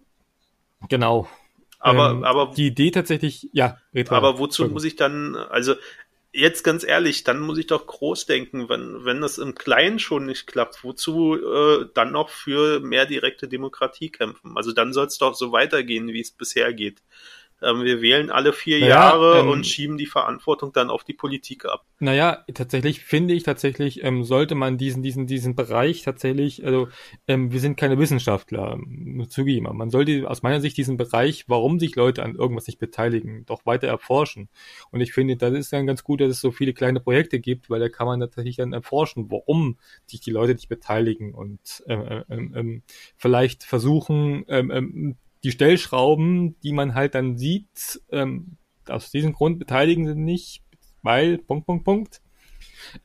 [0.87, 1.27] genau.
[1.79, 3.77] Aber, ähm, aber die Idee tatsächlich, ja.
[4.09, 5.75] Aber wozu muss ich dann, also
[6.31, 10.25] jetzt ganz ehrlich, dann muss ich doch groß denken, wenn, wenn das im Kleinen schon
[10.25, 14.55] nicht klappt, wozu äh, dann noch für mehr direkte Demokratie kämpfen?
[14.55, 17.01] Also dann soll es doch so weitergehen, wie es bisher geht.
[17.61, 21.13] Ähm, wir wählen alle vier naja, Jahre ähm, und schieben die Verantwortung dann auf die
[21.13, 21.85] Politik ab.
[21.99, 26.87] Naja, tatsächlich finde ich tatsächlich, ähm, sollte man diesen, diesen, diesen Bereich tatsächlich, also
[27.27, 28.77] ähm, wir sind keine Wissenschaftler,
[29.27, 32.79] zugeben, aber man sollte aus meiner Sicht diesen Bereich, warum sich Leute an irgendwas nicht
[32.79, 34.49] beteiligen, doch weiter erforschen.
[34.91, 37.69] Und ich finde, das ist dann ganz gut, dass es so viele kleine Projekte gibt,
[37.69, 42.23] weil da kann man tatsächlich dann erforschen, warum sich die Leute nicht beteiligen und ähm,
[42.29, 42.83] ähm, ähm,
[43.17, 49.59] vielleicht versuchen, ähm, ähm, die Stellschrauben, die man halt dann sieht, ähm, aus diesem Grund
[49.59, 50.63] beteiligen sie nicht,
[51.01, 52.21] weil, Punkt, Punkt, Punkt,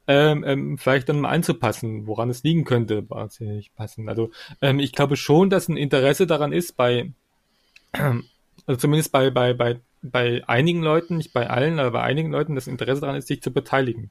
[0.07, 4.09] ähm, ähm, vielleicht dann mal anzupassen, woran es liegen könnte, was sie nicht passen.
[4.09, 4.31] Also
[4.63, 7.13] ähm, ich glaube schon, dass ein Interesse daran ist, bei,
[7.93, 12.55] also zumindest bei, bei, bei, bei einigen Leuten, nicht bei allen, aber bei einigen Leuten,
[12.55, 14.11] das Interesse daran ist, sich zu beteiligen.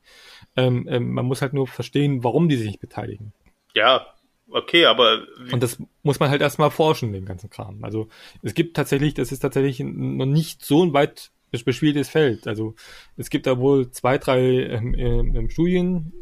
[0.55, 3.33] Ähm, ähm, man muss halt nur verstehen, warum die sich nicht beteiligen.
[3.73, 4.07] Ja,
[4.53, 5.25] Okay, aber.
[5.51, 7.83] Und das muss man halt erstmal forschen, den ganzen Kram.
[7.83, 8.07] Also
[8.43, 11.31] es gibt tatsächlich, das ist tatsächlich noch nicht so ein weit
[11.65, 12.47] bespieltes Feld.
[12.47, 12.75] Also
[13.17, 16.13] es gibt da wohl zwei, drei ähm, ähm, Studien,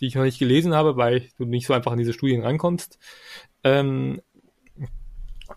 [0.00, 2.98] die ich noch nicht gelesen habe, weil du nicht so einfach an diese Studien rankommst,
[3.64, 4.20] ähm,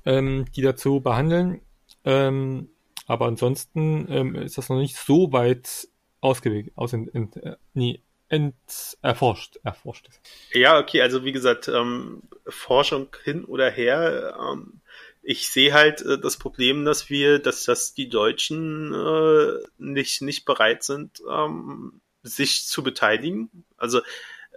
[0.05, 1.61] ähm, die dazu behandeln.
[2.05, 2.69] Ähm,
[3.05, 5.87] aber ansonsten ähm, ist das noch nicht so weit
[6.21, 8.01] ausgewählt, aus in, in, äh, nee,
[8.31, 8.55] ent,
[9.01, 10.21] erforscht, erforscht ist.
[10.53, 14.81] Ja, okay, also wie gesagt, ähm, Forschung hin oder her, ähm,
[15.21, 20.45] ich sehe halt äh, das Problem, dass wir, dass, dass die Deutschen äh, nicht, nicht
[20.45, 23.65] bereit sind, ähm, sich zu beteiligen.
[23.77, 24.01] Also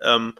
[0.01, 0.35] ähm,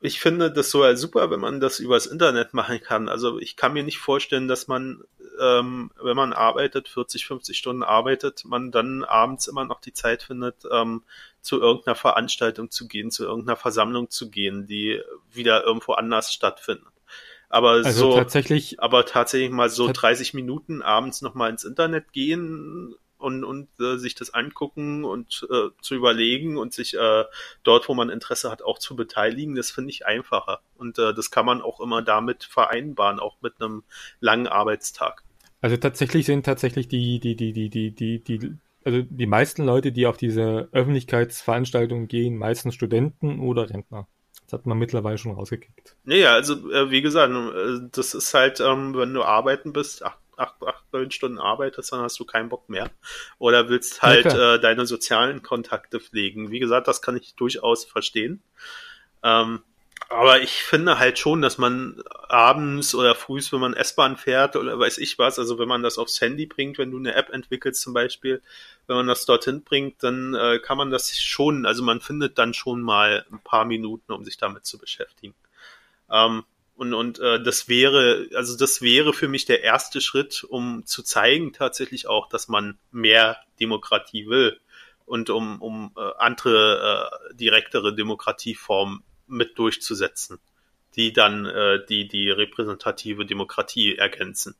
[0.00, 3.08] ich finde das so super, wenn man das übers Internet machen kann.
[3.08, 5.04] Also ich kann mir nicht vorstellen, dass man,
[5.40, 10.22] ähm, wenn man arbeitet, 40, 50 Stunden arbeitet, man dann abends immer noch die Zeit
[10.22, 11.02] findet, ähm,
[11.40, 15.00] zu irgendeiner Veranstaltung zu gehen, zu irgendeiner Versammlung zu gehen, die
[15.32, 16.92] wieder irgendwo anders stattfindet.
[17.48, 22.94] Aber also so, tatsächlich, aber tatsächlich mal so 30 Minuten abends nochmal ins Internet gehen
[23.20, 27.24] und, und äh, sich das angucken und äh, zu überlegen und sich äh,
[27.64, 30.60] dort, wo man Interesse hat, auch zu beteiligen, das finde ich einfacher.
[30.76, 33.82] Und äh, das kann man auch immer damit vereinbaren, auch mit einem
[34.20, 35.22] langen Arbeitstag.
[35.60, 38.54] Also tatsächlich sind tatsächlich die, die, die, die, die, die, die
[38.84, 44.08] also die meisten Leute, die auf diese Öffentlichkeitsveranstaltungen gehen, meistens Studenten oder Rentner.
[44.44, 45.96] Das hat man mittlerweile schon rausgekickt.
[46.04, 50.18] Naja, also äh, wie gesagt, äh, das ist halt, ähm, wenn du arbeiten bist, acht,
[50.36, 52.90] acht, acht, neun Stunden arbeitest, dann hast du keinen Bock mehr.
[53.38, 56.50] Oder willst halt ja, äh, deine sozialen Kontakte pflegen.
[56.50, 58.42] Wie gesagt, das kann ich durchaus verstehen.
[59.22, 59.60] Ähm,
[60.08, 64.78] aber ich finde halt schon, dass man abends oder frühs, wenn man S-Bahn fährt oder
[64.78, 67.82] weiß ich was, also wenn man das aufs Handy bringt, wenn du eine App entwickelst
[67.82, 68.42] zum Beispiel,
[68.86, 72.54] wenn man das dorthin bringt, dann äh, kann man das schon, also man findet dann
[72.54, 75.34] schon mal ein paar Minuten, um sich damit zu beschäftigen.
[76.10, 76.44] Ähm,
[76.76, 81.02] und und äh, das wäre, also das wäre für mich der erste Schritt, um zu
[81.02, 84.58] zeigen tatsächlich auch, dass man mehr Demokratie will
[85.04, 90.38] und um, um äh, andere äh, direktere Demokratieformen mit durchzusetzen,
[90.96, 94.54] die dann äh, die, die repräsentative Demokratie ergänzen.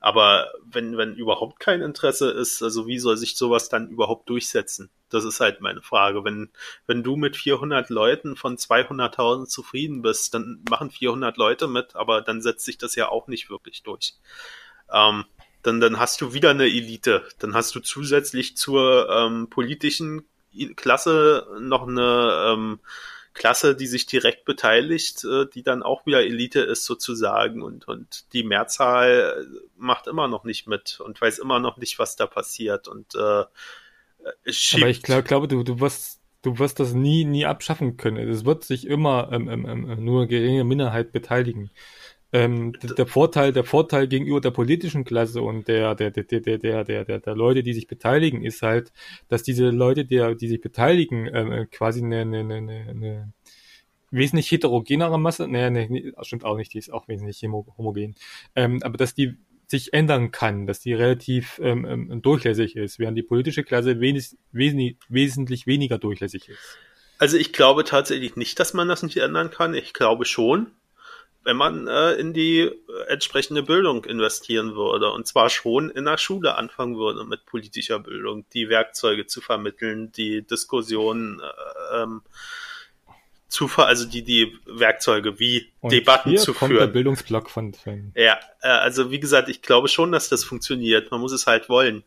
[0.00, 4.90] Aber wenn, wenn überhaupt kein Interesse ist, also wie soll sich sowas dann überhaupt durchsetzen?
[5.10, 6.24] Das ist halt meine Frage.
[6.24, 6.48] Wenn,
[6.86, 12.22] wenn du mit 400 Leuten von 200.000 zufrieden bist, dann machen 400 Leute mit, aber
[12.22, 14.14] dann setzt sich das ja auch nicht wirklich durch.
[14.90, 15.26] Ähm,
[15.62, 17.28] dann, dann hast du wieder eine Elite.
[17.38, 20.24] Dann hast du zusätzlich zur ähm, politischen
[20.76, 22.80] Klasse noch eine ähm,
[23.32, 28.32] Klasse, die sich direkt beteiligt, äh, die dann auch wieder Elite ist sozusagen und, und
[28.32, 32.88] die Mehrzahl macht immer noch nicht mit und weiß immer noch nicht, was da passiert
[32.88, 33.44] und äh,
[34.46, 34.82] schiebt.
[34.82, 38.28] Aber ich glaub, glaube, du, du wirst, du wirst das nie, nie abschaffen können.
[38.28, 41.70] Es wird sich immer ähm, ähm, ähm nur eine geringe Minderheit beteiligen.
[42.32, 46.84] Ähm, der Vorteil, der Vorteil gegenüber der politischen Klasse und der, der, der, der, der,
[46.84, 48.92] der, der, der Leute, die sich beteiligen, ist halt,
[49.28, 53.32] dass diese Leute, der, die sich beteiligen, ähm, quasi eine, eine, eine, eine
[54.10, 58.14] wesentlich heterogenere Masse, nee, nee, stimmt auch nicht, die ist auch wesentlich homogen,
[58.54, 63.16] ähm, aber dass die sich ändern kann, dass die relativ ähm, ähm, durchlässig ist, während
[63.16, 66.78] die politische Klasse wenig, wesentlich, wesentlich weniger durchlässig ist.
[67.18, 69.74] Also ich glaube tatsächlich nicht, dass man das nicht ändern kann.
[69.74, 70.72] Ich glaube schon,
[71.42, 72.72] wenn man äh, in die äh,
[73.08, 75.10] entsprechende Bildung investieren würde.
[75.10, 80.12] Und zwar schon in der Schule anfangen würde mit politischer Bildung, die Werkzeuge zu vermitteln,
[80.12, 82.22] die Diskussionen äh, ähm,
[83.48, 86.86] zu ver also die, die Werkzeuge wie Und Debatten zu kommt führen.
[86.86, 88.12] Der Bildungsblock von Fang.
[88.14, 91.10] Ja, äh, also wie gesagt, ich glaube schon, dass das funktioniert.
[91.10, 92.04] Man muss es halt wollen.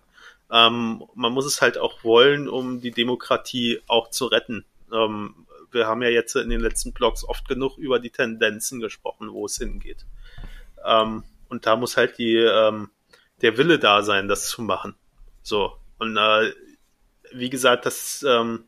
[0.51, 4.63] Ähm, man muss es halt auch wollen, um die Demokratie auch zu retten.
[4.93, 5.42] Ähm,
[5.73, 9.45] wir haben ja jetzt in den letzten Blogs oft genug über die Tendenzen gesprochen, wo
[9.45, 10.05] es hingeht.
[10.85, 12.89] Ähm, und da muss halt die, ähm,
[13.41, 14.95] der Wille da sein, das zu machen.
[15.41, 15.73] So.
[15.99, 16.51] Und äh,
[17.31, 18.65] wie gesagt, das, ähm,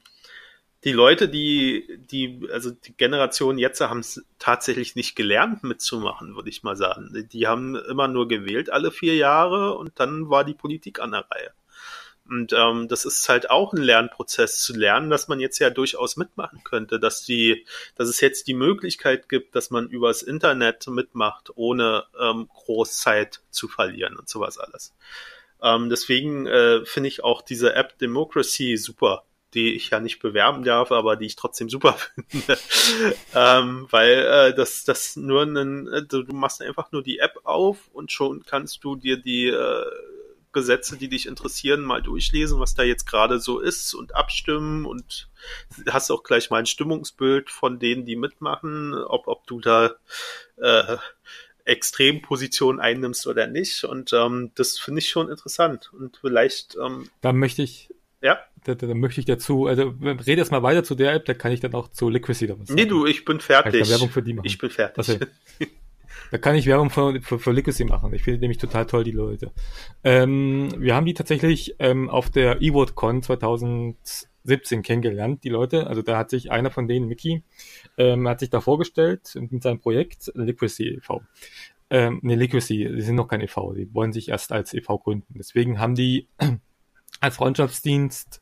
[0.83, 6.49] die Leute, die, die, also die Generation jetzt haben es tatsächlich nicht gelernt mitzumachen, würde
[6.49, 7.27] ich mal sagen.
[7.31, 11.25] Die haben immer nur gewählt alle vier Jahre und dann war die Politik an der
[11.31, 11.51] Reihe.
[12.27, 16.17] Und ähm, das ist halt auch ein Lernprozess zu lernen, dass man jetzt ja durchaus
[16.17, 17.65] mitmachen könnte, dass die,
[17.95, 23.67] dass es jetzt die Möglichkeit gibt, dass man übers Internet mitmacht, ohne ähm, Großzeit zu
[23.67, 24.95] verlieren und sowas alles.
[25.61, 29.23] Ähm, deswegen äh, finde ich auch diese App Democracy super,
[29.53, 31.95] die ich ja nicht bewerben darf, aber die ich trotzdem super
[32.27, 32.57] finde.
[33.35, 37.87] ähm, weil äh, das, das nur ein, äh, du machst einfach nur die App auf
[37.93, 39.85] und schon kannst du dir die äh,
[40.55, 45.29] Gesetze, die dich interessieren, mal durchlesen, was da jetzt gerade so ist und abstimmen und
[45.87, 49.95] hast auch gleich mal ein Stimmungsbild von denen, die mitmachen, ob, ob du da
[50.55, 50.97] äh,
[51.65, 53.83] Extremposition einnimmst oder nicht.
[53.83, 55.91] Und ähm, das finde ich schon interessant.
[55.93, 56.77] Und vielleicht.
[56.83, 57.93] Ähm, da möchte ich.
[58.21, 58.39] Ja.
[58.63, 61.35] Da, da, da möchte ich dazu, also rede jetzt mal weiter zu der App, da
[61.35, 62.79] kann ich dann auch zu Liquidity was sagen.
[62.79, 63.81] Nee, du, ich bin fertig.
[63.81, 64.47] Ich Werbung für die machen.
[64.47, 65.19] Ich bin fertig.
[66.31, 68.13] Da kann ich Werbung für, für, für Legacy machen.
[68.13, 69.51] Ich finde nämlich total toll, die Leute.
[70.03, 75.87] Ähm, wir haben die tatsächlich ähm, auf der eWorldCon 2017 kennengelernt, die Leute.
[75.87, 77.43] Also da hat sich einer von denen, Mickey,
[77.97, 81.21] ähm, hat sich da vorgestellt mit seinem Projekt Liquidity e.V.
[81.89, 84.97] Ähm, ne, Liquidity, die sind noch kein e.V., die wollen sich erst als e.V.
[84.97, 85.35] gründen.
[85.37, 86.27] Deswegen haben die
[87.21, 88.41] als Freundschaftsdienst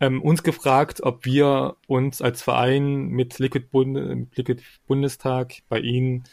[0.00, 5.80] ähm, uns gefragt, ob wir uns als Verein mit Liquid, Bund mit Liquid Bundestag bei
[5.80, 6.24] ihnen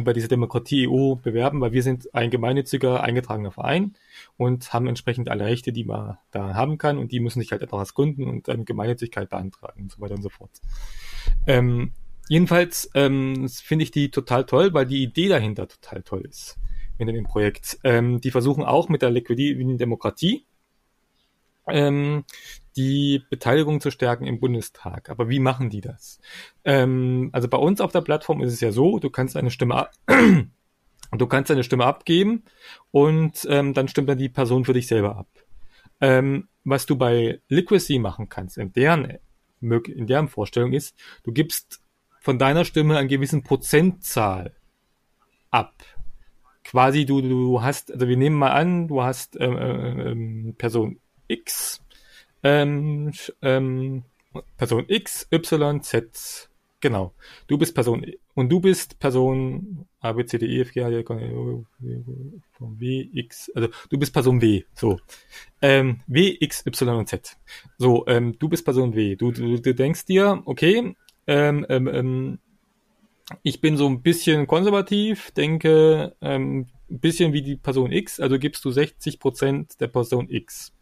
[0.00, 3.94] bei dieser Demokratie EU bewerben, weil wir sind ein gemeinnütziger eingetragener Verein
[4.36, 7.62] und haben entsprechend alle Rechte, die man da haben kann und die müssen sich halt
[7.62, 10.50] etwas gründen und eine Gemeinnützigkeit beantragen und so weiter und so fort.
[11.46, 11.92] Ähm,
[12.28, 16.56] jedenfalls ähm, finde ich die total toll, weil die Idee dahinter total toll ist
[16.98, 17.78] in dem Projekt.
[17.84, 20.46] Ähm, die versuchen auch mit der liquiden Demokratie
[21.68, 22.24] ähm,
[22.76, 25.10] die Beteiligung zu stärken im Bundestag.
[25.10, 26.20] Aber wie machen die das?
[26.64, 29.88] Ähm, also bei uns auf der Plattform ist es ja so, du kannst eine Stimme
[31.18, 32.44] du kannst deine Stimme abgeben
[32.90, 35.28] und ähm, dann stimmt dann die Person für dich selber ab.
[36.00, 39.18] Ähm, was du bei Liquidity machen kannst, in deren,
[39.60, 41.80] in deren Vorstellung ist, du gibst
[42.20, 44.54] von deiner Stimme einen gewissen Prozentzahl
[45.50, 45.74] ab.
[46.64, 51.81] Quasi du, du hast, also wir nehmen mal an, du hast äh, ähm, Person X,
[52.42, 53.12] ähm,
[53.42, 54.04] ähm,
[54.56, 57.12] Person X, Y, Z, genau.
[57.46, 60.88] Du bist Person und du bist Person A, B, C, D, E, F, G, H,
[60.90, 61.04] I,
[62.52, 64.98] von W, X, also du bist Person W, so.
[65.60, 67.36] Ähm, w, X, Y und Z.
[67.78, 69.16] So, ähm, du bist Person W.
[69.16, 70.94] Du, du, du denkst dir, okay,
[71.26, 72.38] ähm, ähm, ähm,
[73.42, 78.38] ich bin so ein bisschen konservativ, denke ähm, ein bisschen wie die Person X, also
[78.38, 80.72] gibst du 60 Prozent der Person X.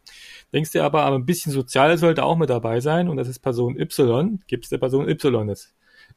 [0.53, 3.39] Denkst dir aber, aber ein bisschen sozial sollte auch mit dabei sein und das ist
[3.39, 5.73] Person Y, gibst der Person Y das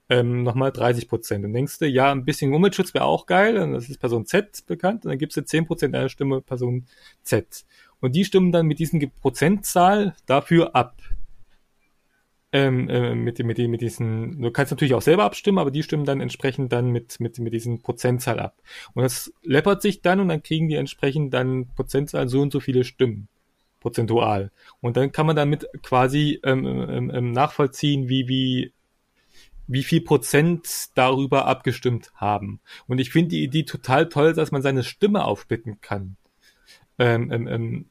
[0.09, 1.45] ähm, nochmal 30 Prozent.
[1.45, 4.67] Und denkst du, ja, ein bisschen Umweltschutz wäre auch geil, und das ist Person Z
[4.67, 6.87] bekannt, und dann gibst du 10 Prozent deiner Stimme Person
[7.23, 7.65] Z.
[8.01, 10.97] Und die stimmen dann mit diesen Prozentzahl dafür ab
[12.55, 16.05] ähm, äh, mit, mit, mit diesen, du kannst natürlich auch selber abstimmen, aber die stimmen
[16.05, 18.63] dann entsprechend dann mit, mit, mit diesen Prozentzahl ab.
[18.95, 22.61] Und das läppert sich dann und dann kriegen die entsprechend dann Prozentzahl so und so
[22.61, 23.29] viele Stimmen.
[23.85, 24.51] Prozentual.
[24.81, 28.73] Und dann kann man damit quasi ähm, ähm, ähm, nachvollziehen, wie, wie,
[29.67, 32.61] wie viel Prozent darüber abgestimmt haben.
[32.87, 36.17] Und ich finde die Idee total toll, dass man seine Stimme aufsplitten kann.
[36.99, 37.85] Ähm, ähm, ähm,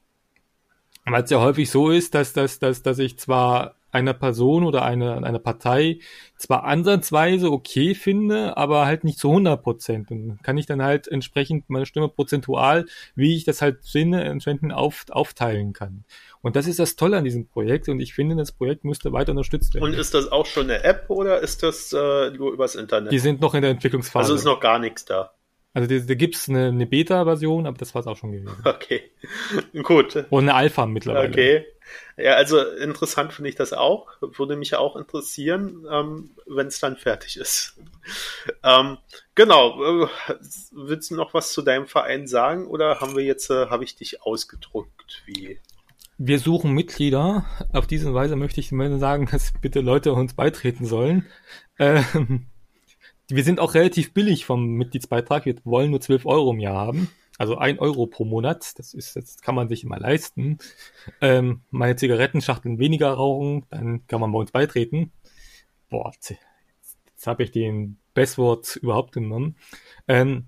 [1.06, 4.84] weil es ja häufig so ist, dass, dass, dass, dass ich zwar einer Person oder
[4.84, 6.00] einer eine Partei
[6.36, 10.12] zwar ansatzweise okay finde, aber halt nicht zu 100 Prozent.
[10.12, 12.86] Und kann ich dann halt entsprechend meine Stimme prozentual,
[13.16, 16.06] wie ich das halt finde, entsprechend auf, aufteilen kann.
[16.42, 19.32] Und das ist das Tolle an diesem Projekt und ich finde, das Projekt müsste weiter
[19.32, 19.86] unterstützt werden.
[19.86, 23.12] Und ist das auch schon eine App oder ist das äh, nur übers Internet?
[23.12, 24.24] Die sind noch in der Entwicklungsphase.
[24.24, 25.32] Also ist noch gar nichts da.
[25.76, 28.56] Also da gibt's eine, eine Beta-Version, aber das war's auch schon gewesen.
[28.64, 29.02] Okay,
[29.84, 30.26] gut.
[30.30, 31.30] Und eine Alpha mittlerweile.
[31.30, 31.66] Okay.
[32.18, 34.08] Ja, also interessant finde ich das auch.
[34.22, 37.78] Würde mich auch interessieren, ähm, wenn es dann fertig ist.
[38.64, 38.98] ähm,
[39.36, 40.04] genau.
[40.04, 40.08] Äh,
[40.72, 43.96] willst du noch was zu deinem Verein sagen oder haben wir jetzt, äh, habe ich
[43.96, 45.24] dich ausgedrückt?
[45.26, 45.60] Wie?
[46.18, 47.46] Wir suchen Mitglieder.
[47.74, 51.26] Auf diese Weise möchte ich sagen, dass bitte Leute uns beitreten sollen.
[51.80, 52.48] Ähm,
[53.30, 55.46] wir sind auch relativ billig vom Mitgliedsbeitrag.
[55.46, 57.10] Wir wollen nur 12 Euro im Jahr haben.
[57.38, 58.78] Also ein Euro pro Monat.
[58.78, 60.60] Das ist, das kann man sich immer leisten.
[61.22, 65.12] Ähm, meine Zigarettenschachteln weniger rauchen, dann kann man bei uns beitreten.
[65.90, 66.36] Boah, jetzt,
[67.08, 69.56] jetzt habe ich den Bestwort überhaupt genommen.
[70.08, 70.48] Ähm,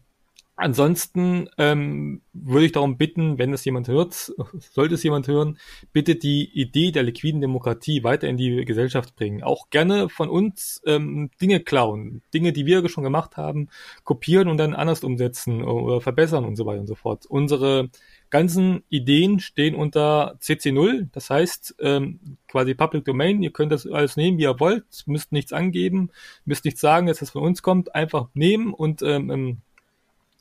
[0.58, 4.14] Ansonsten ähm, würde ich darum bitten, wenn es jemand hört,
[4.72, 5.58] sollte es jemand hören,
[5.92, 9.44] bitte die Idee der liquiden Demokratie weiter in die Gesellschaft bringen.
[9.44, 13.68] Auch gerne von uns ähm, Dinge klauen, Dinge, die wir schon gemacht haben,
[14.06, 17.26] kopieren und dann anders umsetzen oder verbessern und so weiter und so fort.
[17.26, 17.90] Unsere
[18.30, 23.44] ganzen Ideen stehen unter CC0, das heißt ähm, quasi Public Domain.
[23.44, 26.12] Ihr könnt das alles nehmen, wie ihr wollt, müsst nichts angeben,
[26.46, 29.60] müsst nichts sagen, dass das von uns kommt, einfach nehmen und ähm,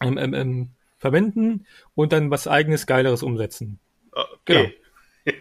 [0.05, 3.79] ähm ähm, ähm, verwenden und dann was eigenes, geileres umsetzen.
[4.13, 4.75] Okay.
[5.25, 5.37] Genau.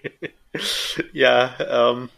[1.13, 2.09] ja, ähm,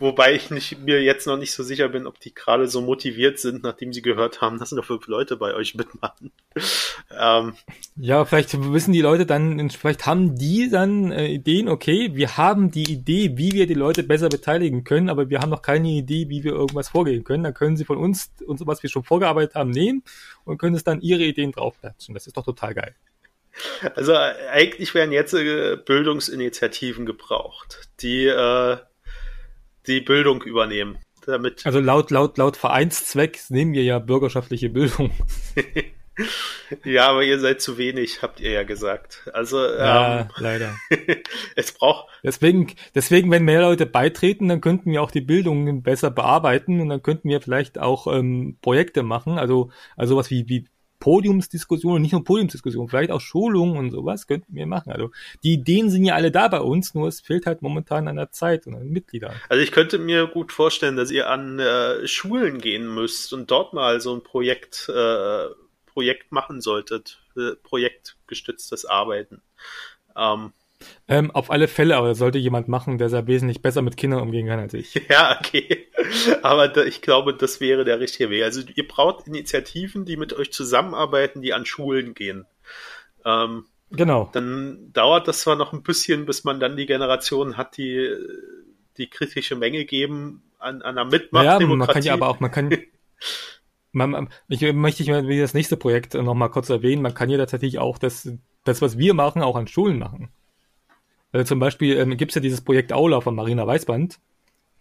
[0.00, 3.38] Wobei ich nicht, mir jetzt noch nicht so sicher bin, ob die gerade so motiviert
[3.38, 6.32] sind, nachdem sie gehört haben, dass noch fünf Leute bei euch mitmachen.
[7.20, 7.54] ähm,
[7.96, 12.70] ja, vielleicht wissen die Leute dann, vielleicht haben die dann äh, Ideen, okay, wir haben
[12.70, 16.30] die Idee, wie wir die Leute besser beteiligen können, aber wir haben noch keine Idee,
[16.30, 17.44] wie wir irgendwas vorgehen können.
[17.44, 20.02] Dann können sie von uns und so was wir schon vorgearbeitet haben, nehmen
[20.44, 22.14] und können es dann ihre Ideen draufklatschen.
[22.14, 22.94] Das ist doch total geil.
[23.94, 28.78] Also eigentlich werden jetzt äh, Bildungsinitiativen gebraucht, die äh,
[29.86, 30.98] die Bildung übernehmen.
[31.26, 35.10] Damit also laut, laut, laut Vereinszweck nehmen wir ja bürgerschaftliche Bildung.
[36.84, 39.28] ja, aber ihr seid zu wenig, habt ihr ja gesagt.
[39.32, 40.76] Also ja, ähm, leider.
[41.56, 42.08] es braucht.
[42.22, 46.88] Deswegen, deswegen, wenn mehr Leute beitreten, dann könnten wir auch die Bildung besser bearbeiten und
[46.88, 49.38] dann könnten wir vielleicht auch ähm, Projekte machen.
[49.38, 50.66] Also, also was wie, wie
[51.00, 54.92] Podiumsdiskussionen, nicht nur Podiumsdiskussionen, vielleicht auch Schulungen und sowas könnten wir machen.
[54.92, 55.10] Also
[55.42, 58.30] die Ideen sind ja alle da bei uns, nur es fehlt halt momentan an der
[58.30, 59.34] Zeit und an den Mitgliedern.
[59.48, 63.72] Also ich könnte mir gut vorstellen, dass ihr an äh, Schulen gehen müsst und dort
[63.72, 65.46] mal so ein Projekt, äh,
[65.86, 69.42] Projekt machen solltet, äh, projektgestütztes Arbeiten.
[70.16, 70.52] Ähm,
[71.08, 74.22] ähm, auf alle Fälle, aber das sollte jemand machen, der sehr wesentlich besser mit Kindern
[74.22, 74.94] umgehen kann als ich.
[75.10, 75.88] Ja, okay.
[76.42, 78.44] Aber da, ich glaube, das wäre der richtige Weg.
[78.44, 82.46] Also ihr braucht Initiativen, die mit euch zusammenarbeiten, die an Schulen gehen.
[83.24, 84.30] Ähm, genau.
[84.32, 88.14] Dann dauert das zwar noch ein bisschen, bis man dann die Generation hat, die
[88.96, 91.62] die kritische Menge geben an, an einer Mitmachdemokratie.
[91.62, 92.70] Ja, man kann ja aber auch, man kann
[93.92, 97.02] man, ich möchte ich das nächste Projekt noch mal kurz erwähnen.
[97.02, 98.30] Man kann ja tatsächlich auch das,
[98.64, 100.30] das, was wir machen, auch an Schulen machen.
[101.32, 104.18] Also zum Beispiel ähm, gibt es ja dieses Projekt Aula von Marina Weißband.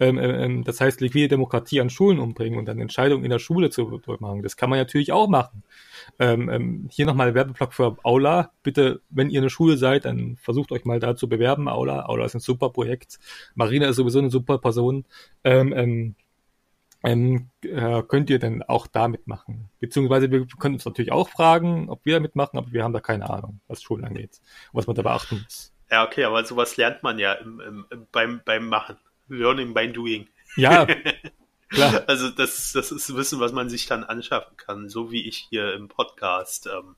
[0.02, 3.40] Ähm, ähm, ähm, das heißt, liquide Demokratie an Schulen umbringen und dann Entscheidungen in der
[3.40, 4.42] Schule zu machen.
[4.42, 5.64] Das kann man natürlich auch machen.
[6.20, 8.52] Ähm, ähm, hier nochmal Werbeblock für Aula.
[8.64, 11.68] Bitte, wenn ihr eine Schule seid, dann versucht euch mal da zu bewerben.
[11.68, 13.20] Aula, Aula ist ein super Projekt.
[13.56, 15.06] Marina ist sowieso eine super Person.
[15.44, 16.16] Ähm, ähm,
[17.04, 19.70] ähm, äh, könnt ihr denn auch da mitmachen?
[19.80, 23.00] Beziehungsweise wir können uns natürlich auch fragen, ob wir da mitmachen, aber wir haben da
[23.00, 24.42] keine Ahnung, was Schulen angeht
[24.74, 25.74] was man da beachten muss.
[25.92, 28.98] Ja, okay, aber sowas lernt man ja im, im, beim, beim Machen.
[29.28, 30.28] Learning by doing.
[30.56, 30.86] Ja,
[31.70, 32.04] klar.
[32.08, 35.74] Also das, das ist Wissen, was man sich dann anschaffen kann, so wie ich hier
[35.74, 36.96] im Podcast ähm,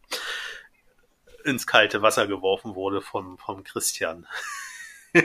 [1.43, 4.27] ins kalte Wasser geworfen wurde vom, vom Christian.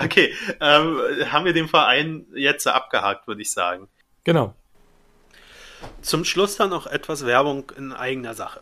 [0.00, 1.00] okay, ähm,
[1.30, 3.88] haben wir den Verein jetzt abgehakt, würde ich sagen.
[4.24, 4.54] Genau.
[6.02, 8.60] Zum Schluss dann noch etwas Werbung in eigener Sache.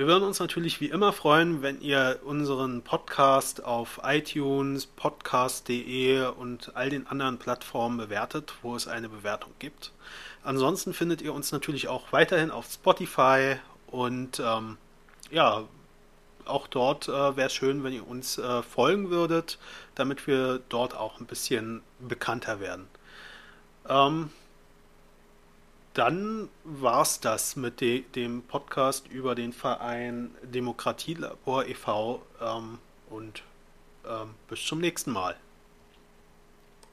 [0.00, 6.74] Wir würden uns natürlich wie immer freuen, wenn ihr unseren Podcast auf iTunes, podcast.de und
[6.74, 9.92] all den anderen Plattformen bewertet, wo es eine Bewertung gibt.
[10.42, 13.56] Ansonsten findet ihr uns natürlich auch weiterhin auf Spotify
[13.88, 14.78] und ähm,
[15.30, 15.64] ja,
[16.46, 19.58] auch dort äh, wäre es schön, wenn ihr uns äh, folgen würdet,
[19.96, 22.88] damit wir dort auch ein bisschen bekannter werden.
[23.86, 24.30] Ähm,
[25.94, 32.22] dann war es das mit de dem Podcast über den Verein Demokratielabor e.V.
[32.40, 32.78] Ähm,
[33.08, 33.42] und
[34.06, 35.36] ähm, bis zum nächsten Mal.